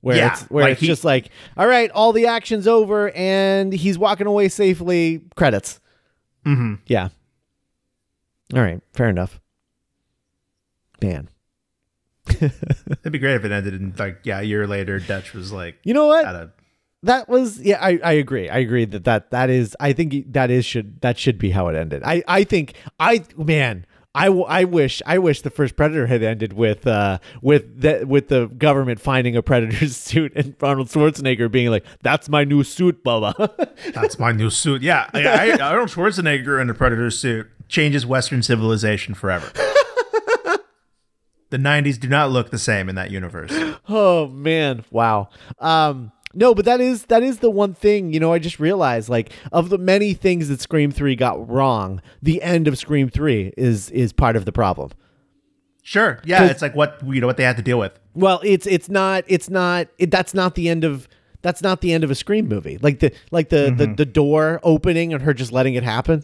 Where 0.03 0.17
Yeah, 0.17 0.33
it's 0.33 0.43
where 0.45 0.65
like 0.65 0.73
it's 0.73 0.81
he- 0.81 0.87
just 0.87 1.05
like, 1.05 1.29
all 1.57 1.67
right, 1.67 1.91
all 1.91 2.13
the 2.13 2.27
action's 2.27 2.67
over 2.67 3.11
and 3.11 3.73
he's 3.73 3.99
walking 3.99 4.27
away 4.27 4.49
safely. 4.49 5.23
Credits. 5.37 5.79
Mm-hmm. 6.47 6.75
Yeah. 6.87 7.09
All 8.55 8.63
right, 8.63 8.81
fair 8.95 9.09
enough. 9.09 9.39
Man. 11.03 11.29
It'd 12.29 13.11
be 13.13 13.19
great 13.19 13.35
if 13.37 13.45
it 13.45 13.53
ended 13.53 13.75
in 13.75 13.95
like 13.99 14.21
yeah 14.25 14.41
a 14.41 14.43
year 14.43 14.67
later. 14.67 14.99
Dutch 15.01 15.33
was 15.35 15.53
like 15.53 15.79
You 15.85 15.95
know 15.95 16.07
what? 16.07 16.25
a 16.25 16.53
that 17.03 17.29
was 17.31 17.59
yeah 17.61 17.79
I, 17.81 17.99
I 18.05 18.13
agree 18.13 18.51
i 18.51 18.59
agree 18.59 18.85
that, 18.85 19.05
that 19.05 19.31
that 19.31 19.49
is 19.49 19.75
i 19.81 19.95
think 19.95 20.35
that 20.35 20.51
is 20.51 20.67
should 20.67 21.01
that 21.01 21.19
should 21.19 21.39
be 21.39 21.49
how 21.49 21.69
it 21.69 21.75
ended 21.75 22.03
i 22.05 22.23
i 22.29 22.45
think 22.45 22.75
i 23.01 23.25
man 23.39 23.87
I, 24.15 24.27
w- 24.27 24.45
I 24.45 24.65
wish 24.65 25.01
I 25.07 25.19
wish 25.19 25.43
the 25.43 25.51
first 25.51 25.77
Predator 25.77 26.07
had 26.07 26.23
ended 26.23 26.53
with 26.53 26.85
uh 26.87 27.19
with 27.43 27.81
the 27.81 28.05
with 28.07 28.29
the 28.29 28.47
government 28.47 29.01
finding 29.01 29.37
a 29.37 29.43
Predator's 29.43 29.97
suit 30.11 30.33
and 30.35 30.57
Arnold 30.61 30.89
Schwarzenegger 30.89 31.51
being 31.51 31.71
like 31.71 31.85
that's 32.03 32.29
my 32.29 32.43
new 32.43 32.65
suit, 32.65 33.05
Bubba. 33.05 33.69
that's 33.95 34.19
my 34.19 34.33
new 34.33 34.51
suit. 34.51 34.83
Yeah, 34.83 35.09
I, 35.15 35.53
I, 35.53 35.59
Arnold 35.59 35.91
Schwarzenegger 35.91 36.61
in 36.61 36.69
a 36.69 36.75
Predator 36.75 37.11
suit 37.11 37.47
changes 37.69 38.05
Western 38.05 38.43
civilization 38.43 39.15
forever. 39.15 39.49
the 41.51 41.57
'90s 41.57 41.99
do 42.01 42.09
not 42.09 42.33
look 42.33 42.51
the 42.51 42.59
same 42.59 42.89
in 42.89 42.97
that 42.97 43.13
universe. 43.13 43.53
oh 43.89 44.27
man, 44.27 44.85
wow. 44.91 45.29
Um 45.61 46.11
no, 46.33 46.55
but 46.55 46.65
that 46.65 46.81
is 46.81 47.07
that 47.07 47.23
is 47.23 47.39
the 47.39 47.51
one 47.51 47.75
thing, 47.75 48.13
you 48.13 48.21
know, 48.21 48.33
I 48.33 48.39
just 48.39 48.61
realized 48.61 49.09
like 49.09 49.33
of 49.51 49.69
the 49.69 49.79
many 49.79 50.15
things 50.15 50.49
that 50.49 50.61
Scream 50.61 50.93
3 50.93 51.17
got 51.17 51.49
wrong, 51.49 52.01
the 52.23 52.41
end 52.43 52.69
of 52.69 52.79
Scream 52.79 53.09
3 53.09 53.55
is 53.57 53.91
is 53.91 54.13
part 54.13 54.37
of 54.37 54.45
the 54.45 54.53
problem. 54.53 54.91
Sure, 55.83 56.21
yeah, 56.25 56.45
it's 56.45 56.63
like 56.63 56.77
what 56.77 57.01
you 57.05 57.21
know 57.21 57.27
what 57.27 57.37
they 57.37 57.43
had 57.43 57.57
to 57.57 57.63
deal 57.63 57.79
with. 57.79 57.99
Well, 58.15 58.41
it's 58.45 58.67
it's 58.67 58.89
not 58.89 59.25
it's 59.27 59.51
not 59.51 59.89
it, 59.99 60.11
that's 60.11 60.33
not 60.33 60.55
the 60.55 60.69
end 60.69 60.85
of 60.85 61.09
that's 61.43 61.63
not 61.63 61.81
the 61.81 61.93
end 61.93 62.05
of 62.05 62.11
a 62.11 62.15
Scream 62.15 62.47
movie. 62.47 62.79
Like 62.81 63.01
the 63.01 63.13
like 63.33 63.49
the 63.49 63.75
the, 63.77 63.85
mm-hmm. 63.87 63.95
the 63.95 64.07
door 64.07 64.61
opening 64.63 65.13
and 65.13 65.23
her 65.23 65.35
just 65.35 65.51
letting 65.51 65.75
it 65.75 65.83
happen. 65.83 66.23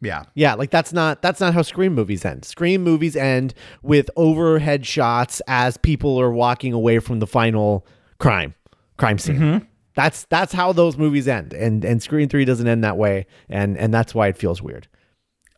Yeah, 0.00 0.22
Yeah, 0.34 0.54
like 0.54 0.70
that's 0.70 0.92
not 0.92 1.20
that's 1.20 1.40
not 1.40 1.52
how 1.52 1.62
Scream 1.62 1.92
movies 1.92 2.24
end. 2.24 2.44
Scream 2.44 2.84
movies 2.84 3.16
end 3.16 3.52
with 3.82 4.08
overhead 4.16 4.86
shots 4.86 5.42
as 5.46 5.76
people 5.76 6.18
are 6.18 6.30
walking 6.30 6.72
away 6.72 7.00
from 7.00 7.18
the 7.18 7.26
final 7.26 7.84
crime 8.18 8.54
crime 8.98 9.18
scene. 9.18 9.66
That's 9.96 10.24
that's 10.26 10.52
how 10.52 10.72
those 10.72 10.96
movies 10.98 11.26
end. 11.26 11.52
And 11.54 11.84
and 11.84 12.02
Scream 12.02 12.28
3 12.28 12.44
doesn't 12.44 12.68
end 12.68 12.84
that 12.84 12.96
way 12.96 13.26
and 13.48 13.76
and 13.78 13.92
that's 13.92 14.14
why 14.14 14.28
it 14.28 14.36
feels 14.36 14.60
weird. 14.62 14.86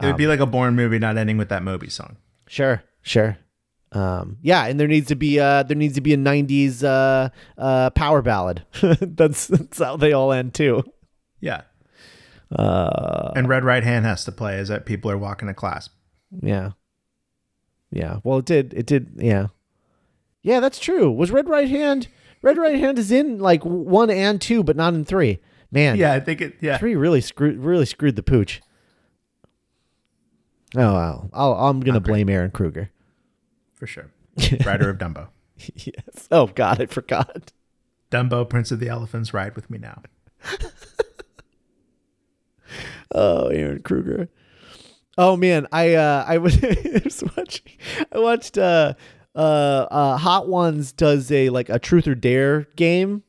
it 0.00 0.06
would 0.06 0.16
be 0.16 0.26
like 0.26 0.40
a 0.40 0.46
Bourne 0.46 0.74
movie 0.76 0.98
not 0.98 1.18
ending 1.18 1.36
with 1.36 1.48
that 1.50 1.62
Moby 1.62 1.90
song. 1.90 2.16
Sure, 2.46 2.82
sure. 3.02 3.36
Um, 3.92 4.38
yeah, 4.40 4.66
and 4.66 4.78
there 4.78 4.86
needs 4.88 5.08
to 5.08 5.16
be 5.16 5.40
uh 5.40 5.64
there 5.64 5.76
needs 5.76 5.94
to 5.96 6.00
be 6.00 6.14
a 6.14 6.16
'90s 6.16 6.84
uh, 6.84 7.28
uh, 7.58 7.90
power 7.90 8.22
ballad. 8.22 8.64
that's 9.00 9.48
that's 9.48 9.78
how 9.78 9.96
they 9.96 10.12
all 10.12 10.32
end 10.32 10.54
too. 10.54 10.84
Yeah, 11.40 11.62
Uh, 12.54 13.32
and 13.36 13.48
Red 13.48 13.64
Right 13.64 13.82
Hand 13.84 14.04
has 14.04 14.24
to 14.26 14.32
play 14.32 14.58
as 14.58 14.68
that 14.68 14.86
people 14.86 15.10
are 15.10 15.18
walking 15.18 15.48
to 15.48 15.54
class. 15.54 15.90
yeah, 16.40 16.70
yeah. 17.90 18.18
Well, 18.24 18.38
it 18.38 18.44
did. 18.46 18.74
It 18.74 18.86
did. 18.86 19.10
Yeah, 19.16 19.48
yeah. 20.42 20.60
That's 20.60 20.78
true. 20.78 21.10
Was 21.10 21.30
Red 21.30 21.48
Right 21.48 21.68
Hand? 21.68 22.08
Red 22.42 22.56
Right 22.58 22.76
Hand 22.78 22.98
is 22.98 23.10
in 23.12 23.38
like 23.38 23.62
one 23.64 24.10
and 24.10 24.40
two, 24.40 24.62
but 24.62 24.76
not 24.76 24.94
in 24.94 25.04
three. 25.04 25.40
Man, 25.72 25.96
Yeah, 25.96 26.12
I 26.12 26.20
think 26.20 26.40
it. 26.40 26.56
Yeah, 26.60 26.78
three 26.78 26.96
really 26.96 27.20
screwed. 27.20 27.58
Really 27.58 27.86
screwed 27.86 28.16
the 28.16 28.22
pooch. 28.22 28.60
Oh, 30.76 30.94
well, 30.94 31.30
I'll, 31.32 31.52
I'm 31.54 31.80
gonna 31.80 32.00
blame 32.00 32.28
Ehren 32.28 32.52
Kruger. 32.52 32.90
for 33.74 33.86
sure. 33.86 34.10
Rider 34.64 34.90
of 34.90 34.98
Dumbo. 34.98 35.28
yes. 35.74 36.28
Oh 36.30 36.46
God, 36.46 36.80
I 36.80 36.86
forgot. 36.86 37.52
Dumbo, 38.10 38.48
Prince 38.48 38.70
of 38.72 38.80
the 38.80 38.88
Elephants, 38.88 39.32
ride 39.34 39.54
with 39.56 39.70
me 39.70 39.78
now. 39.78 40.02
Oh, 43.12 43.50
Ehren 43.52 43.82
Kruger. 43.82 44.28
Oh 45.18 45.36
man, 45.36 45.66
I 45.72 45.94
uh 45.94 46.24
I 46.26 46.38
was, 46.38 46.56
I 46.64 47.00
was 47.04 47.24
watching 47.36 47.66
I 48.12 48.18
watched 48.20 48.56
uh 48.56 48.94
uh 49.34 49.38
uh 49.90 50.16
Hot 50.16 50.48
Ones 50.48 50.92
does 50.92 51.30
a 51.30 51.50
like 51.50 51.68
a 51.68 51.78
truth 51.78 52.06
or 52.08 52.14
dare 52.14 52.62
game. 52.76 53.22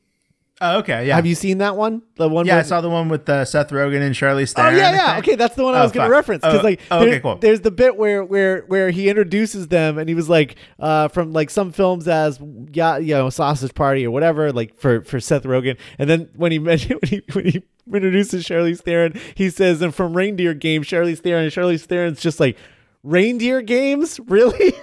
Oh, 0.64 0.78
okay. 0.78 1.08
Yeah. 1.08 1.16
Have 1.16 1.26
you 1.26 1.34
seen 1.34 1.58
that 1.58 1.76
one? 1.76 2.02
The 2.14 2.28
one 2.28 2.46
yeah, 2.46 2.58
I 2.58 2.62
saw 2.62 2.80
the 2.80 2.88
one 2.88 3.08
with 3.08 3.28
uh, 3.28 3.44
Seth 3.44 3.70
Rogen 3.70 4.00
and 4.00 4.14
Charlie 4.14 4.44
Charlize 4.44 4.54
Oh 4.64 4.68
yeah, 4.76 4.92
yeah. 4.94 5.18
Okay, 5.18 5.34
that's 5.34 5.56
the 5.56 5.64
one 5.64 5.74
I 5.74 5.80
Oh, 5.80 5.82
was 5.82 5.90
going 5.90 6.06
to 6.06 6.10
reference 6.12 6.42
because 6.42 6.60
Oh, 6.60 6.62
like 6.62 6.80
oh, 6.92 7.00
okay, 7.02 7.18
cool. 7.18 7.34
there's 7.38 7.62
the 7.62 7.72
bit 7.72 7.96
where 7.96 8.22
where 8.22 8.60
where 8.68 8.90
he 8.90 9.08
introduces 9.08 9.66
them 9.68 9.98
and 9.98 10.08
he 10.08 10.14
was 10.14 10.28
like 10.28 10.54
uh 10.78 11.08
from 11.08 11.32
like 11.32 11.50
some 11.50 11.72
films 11.72 12.06
as 12.06 12.38
yeah 12.72 12.98
you 12.98 13.12
know 13.12 13.28
Sausage 13.28 13.74
Party 13.74 14.06
or 14.06 14.12
whatever 14.12 14.52
like 14.52 14.78
for 14.78 15.02
for 15.02 15.18
Seth 15.18 15.42
Rogen 15.42 15.76
and 15.98 16.08
then 16.08 16.28
when 16.36 16.52
he 16.52 16.58
mentioned 16.60 17.00
when 17.02 17.10
he 17.10 17.22
when 17.32 17.44
he 17.46 17.62
introduces 17.92 18.44
Charlize 18.44 18.82
Theron 18.82 19.18
he 19.34 19.50
says 19.50 19.82
and 19.82 19.92
from 19.92 20.16
Reindeer 20.16 20.54
Games 20.54 20.86
Charlize 20.86 21.18
Theron 21.18 21.42
and 21.42 21.52
Charlize 21.52 21.86
Theron's 21.86 22.20
just 22.20 22.38
like 22.38 22.56
Reindeer 23.02 23.62
Games 23.62 24.20
really 24.28 24.74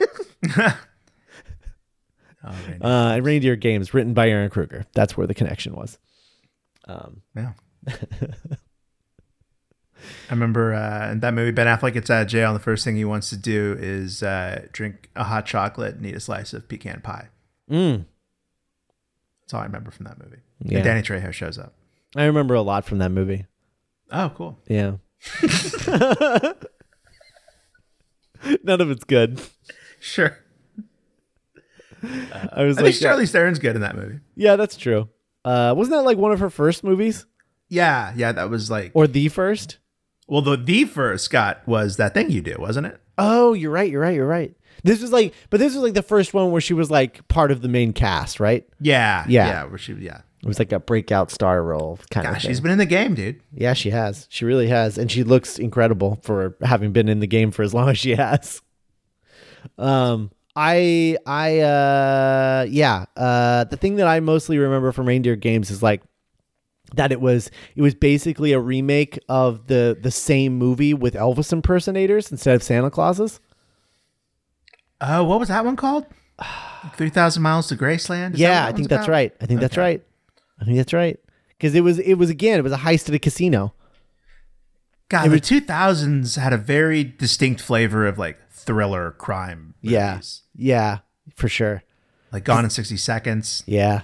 Oh, 2.43 2.51
man. 2.67 2.81
uh 2.81 3.11
and 3.15 3.25
Reindeer 3.25 3.55
Games 3.57 3.93
written 3.93 4.13
by 4.13 4.29
Ehren 4.29 4.49
Kruger 4.49 4.85
that's 4.93 5.17
where 5.17 5.27
the 5.27 5.33
connection 5.33 5.75
was 5.75 5.97
um 6.87 7.21
Yeah. 7.35 7.51
I 10.29 10.33
remember 10.33 10.73
uh, 10.73 11.11
in 11.11 11.19
that 11.19 11.33
movie, 11.33 11.51
Ben 11.51 11.67
Affleck 11.67 11.91
gets 11.93 12.09
out 12.09 12.21
of 12.21 12.27
jail, 12.29 12.49
and 12.51 12.55
the 12.55 12.63
first 12.63 12.85
thing 12.85 12.95
he 12.95 13.03
wants 13.03 13.29
to 13.31 13.37
do 13.37 13.75
is 13.77 14.23
uh, 14.23 14.65
drink 14.71 15.09
a 15.15 15.25
hot 15.25 15.45
chocolate 15.45 15.95
and 15.95 16.05
eat 16.05 16.15
a 16.15 16.21
slice 16.21 16.53
of 16.53 16.69
pecan 16.69 17.01
pie. 17.01 17.27
mm, 17.69 18.05
That's 19.41 19.53
all 19.53 19.59
I 19.59 19.65
remember 19.65 19.91
from 19.91 20.05
that 20.05 20.17
movie. 20.17 20.37
Yeah. 20.63 20.77
And 20.77 20.85
Danny 20.85 21.01
Trejo 21.01 21.33
shows 21.33 21.57
up. 21.57 21.73
I 22.15 22.23
remember 22.25 22.53
a 22.53 22.61
lot 22.61 22.85
from 22.85 22.99
that 22.99 23.11
movie 23.11 23.45
Oh, 24.11 24.31
cool. 24.35 24.57
Yeah. 24.67 24.93
None 28.63 28.79
of 28.81 28.89
it's 28.89 29.03
good. 29.03 29.41
Sure. 29.99 30.37
I 32.03 32.63
was 32.63 32.77
I 32.77 32.81
like, 32.81 32.93
think 32.95 33.03
Charlize 33.13 33.31
Theron's 33.31 33.59
good 33.59 33.75
in 33.75 33.81
that 33.81 33.95
movie. 33.95 34.19
yeah, 34.35 34.55
that's 34.55 34.77
true. 34.77 35.09
Uh, 35.45 35.73
wasn't 35.75 35.95
that 35.95 36.03
like 36.03 36.17
one 36.17 36.31
of 36.31 36.39
her 36.39 36.49
first 36.49 36.83
movies 36.83 37.25
Yeah, 37.69 38.13
yeah, 38.15 38.31
that 38.33 38.49
was 38.49 38.69
like 38.69 38.91
or 38.93 39.07
the 39.07 39.29
first? 39.29 39.77
well, 40.27 40.41
the 40.41 40.55
the 40.57 40.85
first 40.85 41.25
Scott 41.25 41.61
was 41.65 41.97
that 41.97 42.13
thing 42.13 42.29
you 42.31 42.41
do, 42.41 42.55
wasn't 42.59 42.87
it? 42.87 42.99
Oh, 43.17 43.53
you're 43.53 43.71
right. 43.71 43.89
You're 43.91 44.01
right. 44.01 44.15
You're 44.15 44.27
right. 44.27 44.55
This 44.83 45.01
was 45.01 45.11
like, 45.11 45.33
but 45.49 45.59
this 45.59 45.73
was 45.73 45.83
like 45.83 45.93
the 45.93 46.01
first 46.03 46.33
one 46.33 46.51
where 46.51 46.61
she 46.61 46.73
was 46.73 46.89
like 46.89 47.27
part 47.27 47.51
of 47.51 47.61
the 47.61 47.67
main 47.67 47.91
cast, 47.93 48.39
right? 48.39 48.65
Yeah, 48.79 49.25
Yeah. 49.27 49.47
yeah. 49.47 49.63
Where 49.65 49.77
she, 49.77 49.93
yeah. 49.93 50.21
It 50.41 50.47
was 50.47 50.57
like 50.57 50.71
a 50.71 50.79
breakout 50.79 51.31
star 51.31 51.61
role 51.61 51.99
kind 52.11 52.25
of 52.25 52.33
Gosh, 52.33 52.43
thing. 52.43 52.51
she's 52.51 52.61
been 52.61 52.71
in 52.71 52.77
the 52.77 52.85
game, 52.85 53.13
dude. 53.13 53.41
yeah, 53.51 53.73
she 53.73 53.89
has. 53.89 54.25
She 54.29 54.45
really 54.45 54.67
has, 54.67 54.97
and 54.97 55.11
she 55.11 55.23
looks 55.23 55.59
incredible 55.59 56.19
for 56.23 56.55
having 56.61 56.93
been 56.93 57.09
in 57.09 57.19
the 57.19 57.27
game 57.27 57.51
for 57.51 57.61
as 57.63 57.73
long 57.73 57.89
as 57.89 57.97
she 57.97 58.15
has. 58.15 58.61
Um, 59.77 60.31
I, 60.61 61.15
I, 61.25 61.59
uh, 61.59 62.65
yeah. 62.69 63.05
Uh, 63.15 63.63
the 63.63 63.77
thing 63.77 63.95
that 63.95 64.07
I 64.07 64.19
mostly 64.19 64.57
remember 64.57 64.91
from 64.91 65.07
Reindeer 65.07 65.37
Games 65.37 65.71
is 65.71 65.81
like 65.81 66.01
that 66.95 67.11
it 67.11 67.21
was 67.21 67.49
it 67.75 67.81
was 67.81 67.95
basically 67.95 68.51
a 68.51 68.59
remake 68.59 69.19
of 69.29 69.67
the 69.67 69.97
the 69.99 70.11
same 70.11 70.57
movie 70.57 70.93
with 70.93 71.13
Elvis 71.13 71.53
impersonators 71.53 72.31
instead 72.31 72.55
of 72.55 72.63
Santa 72.63 72.89
Clauses. 72.89 73.39
Oh, 74.99 75.23
what 75.23 75.39
was 75.39 75.47
that 75.47 75.63
one 75.63 75.75
called? 75.75 76.05
Three 76.95 77.09
thousand 77.09 77.43
miles 77.43 77.67
to 77.67 77.75
Graceland. 77.75 78.33
Is 78.33 78.39
yeah, 78.39 78.65
I 78.65 78.73
think 78.73 78.89
that's 78.89 79.05
about? 79.05 79.13
right. 79.13 79.33
I 79.39 79.45
think 79.45 79.61
that's 79.61 79.77
right. 79.77 80.03
I 80.59 80.65
think 80.65 80.77
that's 80.77 80.93
right. 80.93 81.19
Because 81.49 81.73
it 81.75 81.81
was 81.81 81.99
it 81.99 82.15
was 82.15 82.29
again 82.29 82.59
it 82.59 82.63
was 82.63 82.73
a 82.73 82.77
heist 82.77 83.07
at 83.07 83.15
a 83.15 83.19
casino. 83.19 83.73
God, 85.09 85.31
the 85.31 85.39
two 85.39 85.61
thousands 85.61 86.35
had 86.35 86.53
a 86.53 86.57
very 86.57 87.03
distinct 87.03 87.61
flavor 87.61 88.05
of 88.05 88.17
like 88.17 88.37
thriller 88.51 89.11
crime. 89.11 89.73
Movies. 89.81 89.93
yeah, 89.93 90.19
for 91.35 91.47
sure. 91.49 91.83
like 92.31 92.43
Gone 92.43 92.63
in 92.65 92.69
sixty 92.69 92.97
seconds. 92.97 93.63
Yeah. 93.65 94.01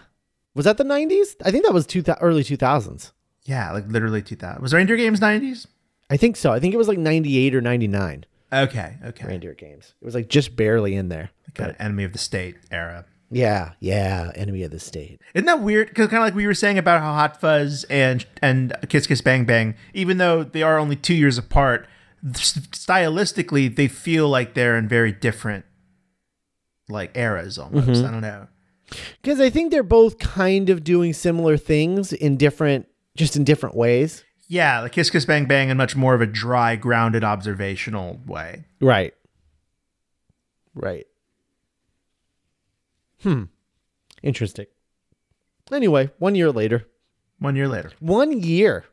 Was 0.54 0.66
that 0.66 0.78
the 0.78 0.84
nineties? 0.84 1.36
I 1.44 1.52
think 1.52 1.66
that 1.66 1.74
was 1.74 1.86
two 1.86 2.02
thou- 2.02 2.18
early 2.22 2.44
two 2.44 2.58
thousands. 2.58 3.12
Yeah, 3.44 3.72
like 3.72 3.86
literally 3.88 4.22
two 4.22 4.36
thousand. 4.36 4.62
Was 4.62 4.74
Reindeer 4.74 4.98
Games 4.98 5.22
nineties? 5.22 5.68
I 6.10 6.18
think 6.18 6.36
so. 6.38 6.52
I 6.52 6.60
think 6.60 6.74
it 6.74 6.78
was 6.78 6.88
like 6.88 6.98
ninety 6.98 7.38
eight 7.40 7.54
or 7.56 7.62
ninety 7.62 7.88
nine. 7.88 8.26
Okay, 8.54 8.96
okay. 9.06 9.28
Reindeer 9.28 9.54
Games. 9.54 9.94
It 10.02 10.06
was 10.06 10.16
like 10.16 10.30
just 10.30 10.56
barely 10.56 10.96
in 10.96 11.10
there. 11.10 11.30
Kind 11.56 11.72
of 11.72 11.76
enemy 11.80 12.04
of 12.04 12.14
the 12.14 12.20
state 12.20 12.56
era. 12.72 13.06
Yeah, 13.32 13.72
yeah. 13.80 14.32
Enemy 14.36 14.64
of 14.64 14.72
the 14.72 14.80
state. 14.80 15.20
Isn't 15.34 15.46
that 15.48 15.62
weird? 15.62 15.88
Because 15.90 16.08
kind 16.08 16.22
of 16.22 16.26
like 16.28 16.36
we 16.36 16.46
were 16.48 16.54
saying 16.54 16.78
about 16.78 17.02
how 17.02 17.14
Hot 17.14 17.42
Fuzz 17.42 17.84
and 17.90 18.26
and 18.42 18.74
Kiss 18.88 19.08
Kiss 19.08 19.22
Bang 19.22 19.46
Bang, 19.46 19.76
even 19.94 20.18
though 20.20 20.44
they 20.44 20.62
are 20.64 20.78
only 20.78 20.96
two 20.96 21.16
years 21.16 21.38
apart, 21.38 21.88
stylistically 22.72 23.76
they 23.76 23.88
feel 23.88 24.30
like 24.30 24.54
they're 24.54 24.78
in 24.78 24.88
very 24.88 25.12
different 25.12 25.66
like 26.90 27.16
eras 27.16 27.58
almost. 27.58 27.88
Mm-hmm. 27.88 28.06
I 28.06 28.12
don't 28.12 28.22
know. 28.22 28.48
Because 29.22 29.40
I 29.40 29.50
think 29.50 29.72
they're 29.72 29.84
both 29.84 30.20
kind 30.20 30.70
of 30.70 30.84
doing 30.84 31.14
similar 31.14 31.58
things 31.58 32.14
in 32.14 32.38
different, 32.38 32.88
just 33.16 33.36
in 33.36 33.44
different 33.44 33.76
ways. 33.76 34.24
Yeah, 34.48 34.82
like 34.82 34.92
Kiss 34.92 35.10
Kiss 35.10 35.26
Bang 35.26 35.46
Bang 35.46 35.70
in 35.70 35.78
much 35.78 35.96
more 35.96 36.14
of 36.14 36.22
a 36.22 36.28
dry, 36.28 36.76
grounded, 36.76 37.24
observational 37.24 38.22
way. 38.28 38.66
Right. 38.80 39.14
Right. 40.76 41.08
Hmm. 43.24 43.46
Interesting. 44.22 44.68
Anyway, 45.72 46.12
one 46.20 46.36
year 46.36 46.52
later. 46.52 46.86
One 47.40 47.56
year 47.56 47.68
later. 47.68 47.92
One 48.00 48.40
year. 48.40 48.86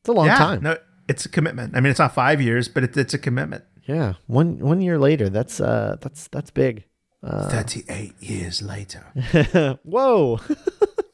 It's 0.00 0.08
a 0.08 0.12
long 0.12 0.26
yeah, 0.26 0.36
time. 0.36 0.62
no, 0.62 0.76
it's 1.08 1.24
a 1.24 1.28
commitment. 1.28 1.76
I 1.76 1.80
mean, 1.80 1.90
it's 1.90 1.98
not 1.98 2.12
five 2.14 2.40
years, 2.40 2.68
but 2.68 2.84
it's 2.84 2.96
it's 2.96 3.14
a 3.14 3.18
commitment. 3.18 3.64
Yeah. 3.84 4.14
One 4.26 4.58
one 4.58 4.80
year 4.80 4.98
later. 4.98 5.28
That's 5.28 5.60
uh 5.60 5.96
that's 6.00 6.28
that's 6.28 6.50
big. 6.50 6.84
Uh, 7.22 7.48
Thirty-eight 7.48 8.14
years 8.20 8.62
later. 8.62 9.04
Whoa. 9.84 10.40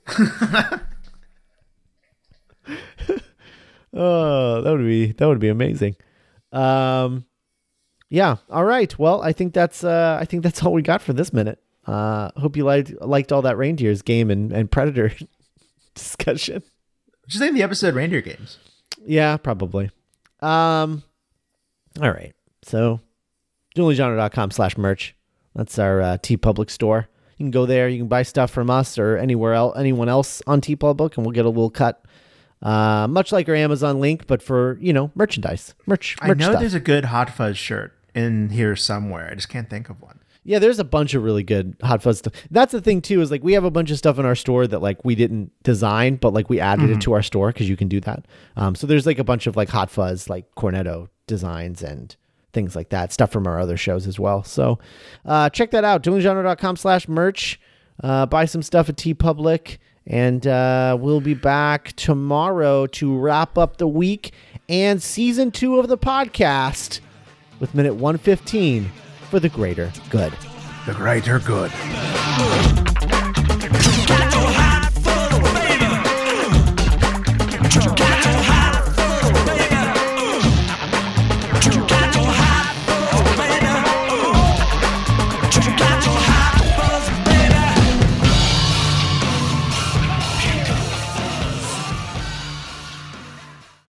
oh, 3.93 4.63
that 4.63 4.71
would 4.73 4.87
be 4.87 5.13
that 5.13 5.27
would 5.27 5.41
be 5.41 5.49
amazing. 5.49 5.97
Um 6.53 7.25
yeah, 8.11 8.37
all 8.49 8.65
right. 8.65 8.99
Well, 8.99 9.21
I 9.23 9.33
think 9.33 9.53
that's 9.53 9.85
uh 9.85 10.19
I 10.21 10.25
think 10.25 10.43
that's 10.43 10.63
all 10.63 10.73
we 10.73 10.83
got 10.83 11.03
for 11.03 11.13
this 11.13 11.33
minute. 11.33 11.59
Uh 11.87 12.31
hope 12.37 12.57
you 12.57 12.65
liked 12.65 12.93
liked 13.01 13.33
all 13.33 13.43
that 13.43 13.59
reindeers 13.59 14.03
game 14.03 14.31
and, 14.31 14.53
and 14.53 14.71
predator 14.71 15.13
discussion. 15.95 16.63
Just 17.27 17.41
name 17.43 17.55
the 17.55 17.63
episode 17.63 17.95
Reindeer 17.95 18.23
Games. 18.23 18.59
Yeah, 19.05 19.37
probably. 19.37 19.91
Um 20.41 21.03
all 22.01 22.11
right. 22.11 22.35
So 22.69 23.01
duelinggenre.com 23.77 24.51
slash 24.51 24.77
merch. 24.77 25.15
That's 25.55 25.79
our 25.79 26.01
uh, 26.01 26.19
TeePublic 26.19 26.71
store. 26.71 27.09
You 27.37 27.45
can 27.45 27.51
go 27.51 27.67
there. 27.67 27.89
You 27.89 27.99
can 27.99 28.09
buy 28.09 28.23
stuff 28.23 28.51
from 28.51 28.69
us 28.69 28.99
or 28.99 29.17
anywhere 29.17 29.55
else, 29.55 29.79
anyone 29.79 30.09
else 30.09 30.43
on 30.47 30.61
TeePublic, 30.61 31.17
and 31.17 31.25
we'll 31.25 31.33
get 31.33 31.45
a 31.47 31.49
little 31.49 31.71
cut. 31.71 32.05
Uh, 32.61 33.07
much 33.09 33.31
like 33.31 33.49
our 33.49 33.55
Amazon 33.55 34.01
link, 34.01 34.27
but 34.27 34.43
for 34.43 34.79
you 34.81 34.93
know 34.93 35.13
merchandise, 35.15 35.75
merch, 35.87 36.17
I 36.21 36.35
know 36.35 36.51
stuff. 36.51 36.61
there's 36.61 36.75
a 36.75 36.81
good 36.81 37.07
Hot 37.07 37.31
Fuzz 37.31 37.57
shirt 37.57 37.97
in 38.15 38.51
here 38.51 38.75
somewhere. 38.75 39.29
I 39.31 39.35
just 39.37 39.49
can't 39.49 39.71
think 39.71 39.89
of 39.89 40.01
one. 40.03 40.21
Yeah, 40.43 40.59
there's 40.59 40.81
a 40.81 40.85
bunch 40.85 41.15
of 41.15 41.23
really 41.23 41.45
good 41.45 41.77
Hot 41.83 42.03
Fuzz 42.03 42.19
stuff. 42.19 42.33
That's 42.51 42.73
the 42.73 42.81
thing 42.81 43.01
too 43.01 43.21
is 43.21 43.31
like 43.31 43.45
we 43.45 43.53
have 43.53 43.65
a 43.65 43.71
bunch 43.71 43.93
of 43.93 43.99
stuff 43.99 44.19
in 44.19 44.27
our 44.27 44.35
store 44.35 44.67
that 44.67 44.83
like 44.83 45.05
we 45.05 45.15
didn't 45.15 45.53
design, 45.63 46.17
but 46.17 46.35
like 46.35 46.51
we 46.51 46.59
added 46.59 46.91
it 46.91 47.01
to 47.03 47.13
our 47.13 47.23
store 47.23 47.53
because 47.53 47.69
you 47.69 47.77
can 47.77 47.87
do 47.87 48.01
that. 48.01 48.27
Um, 48.57 48.75
so 48.75 48.89
there's 48.89 49.07
like 49.07 49.21
a 49.21 49.25
bunch 49.25 49.47
of 49.47 49.57
like 49.57 49.69
Hot 49.69 49.89
Fuzz 49.89 50.29
like 50.29 50.53
Cornetto 50.57 51.09
designs 51.29 51.83
and 51.83 52.17
things 52.53 52.75
like 52.75 52.89
that, 52.91 53.13
stuff 53.13 53.31
from 53.31 53.47
our 53.47 53.59
other 53.59 53.77
shows 53.77 54.07
as 54.07 54.19
well. 54.19 54.43
So 54.43 54.79
uh, 55.25 55.51
check 55.51 55.71
that 55.73 55.85
out, 55.85 56.03
duelinggenre.com 56.03 56.77
slash 56.77 57.09
merch. 57.09 57.61
Uh, 58.03 58.27
buy 58.27 58.45
some 58.45 58.63
stuff 58.63 58.89
at 58.89 58.97
TeePublic, 58.97 59.79
and 60.07 60.47
uh, 60.47 60.97
we'll 60.99 61.21
be 61.21 61.35
back 61.35 61.93
tomorrow 61.95 62.87
to 62.87 63.19
wrap 63.19 63.59
up 63.59 63.79
the 63.79 63.89
week 63.89 64.33
and 64.69 65.03
season 65.03 65.51
two 65.51 65.79
of 65.79 65.89
the 65.89 65.99
podcast 65.99 67.01
with 67.59 67.75
minute 67.75 67.95
115 67.95 68.91
for 69.31 69.41
the 69.41 69.49
greater 69.49 69.93
good. 70.11 70.33
The 70.87 70.95
greater 70.95 71.39
good. 71.41 71.73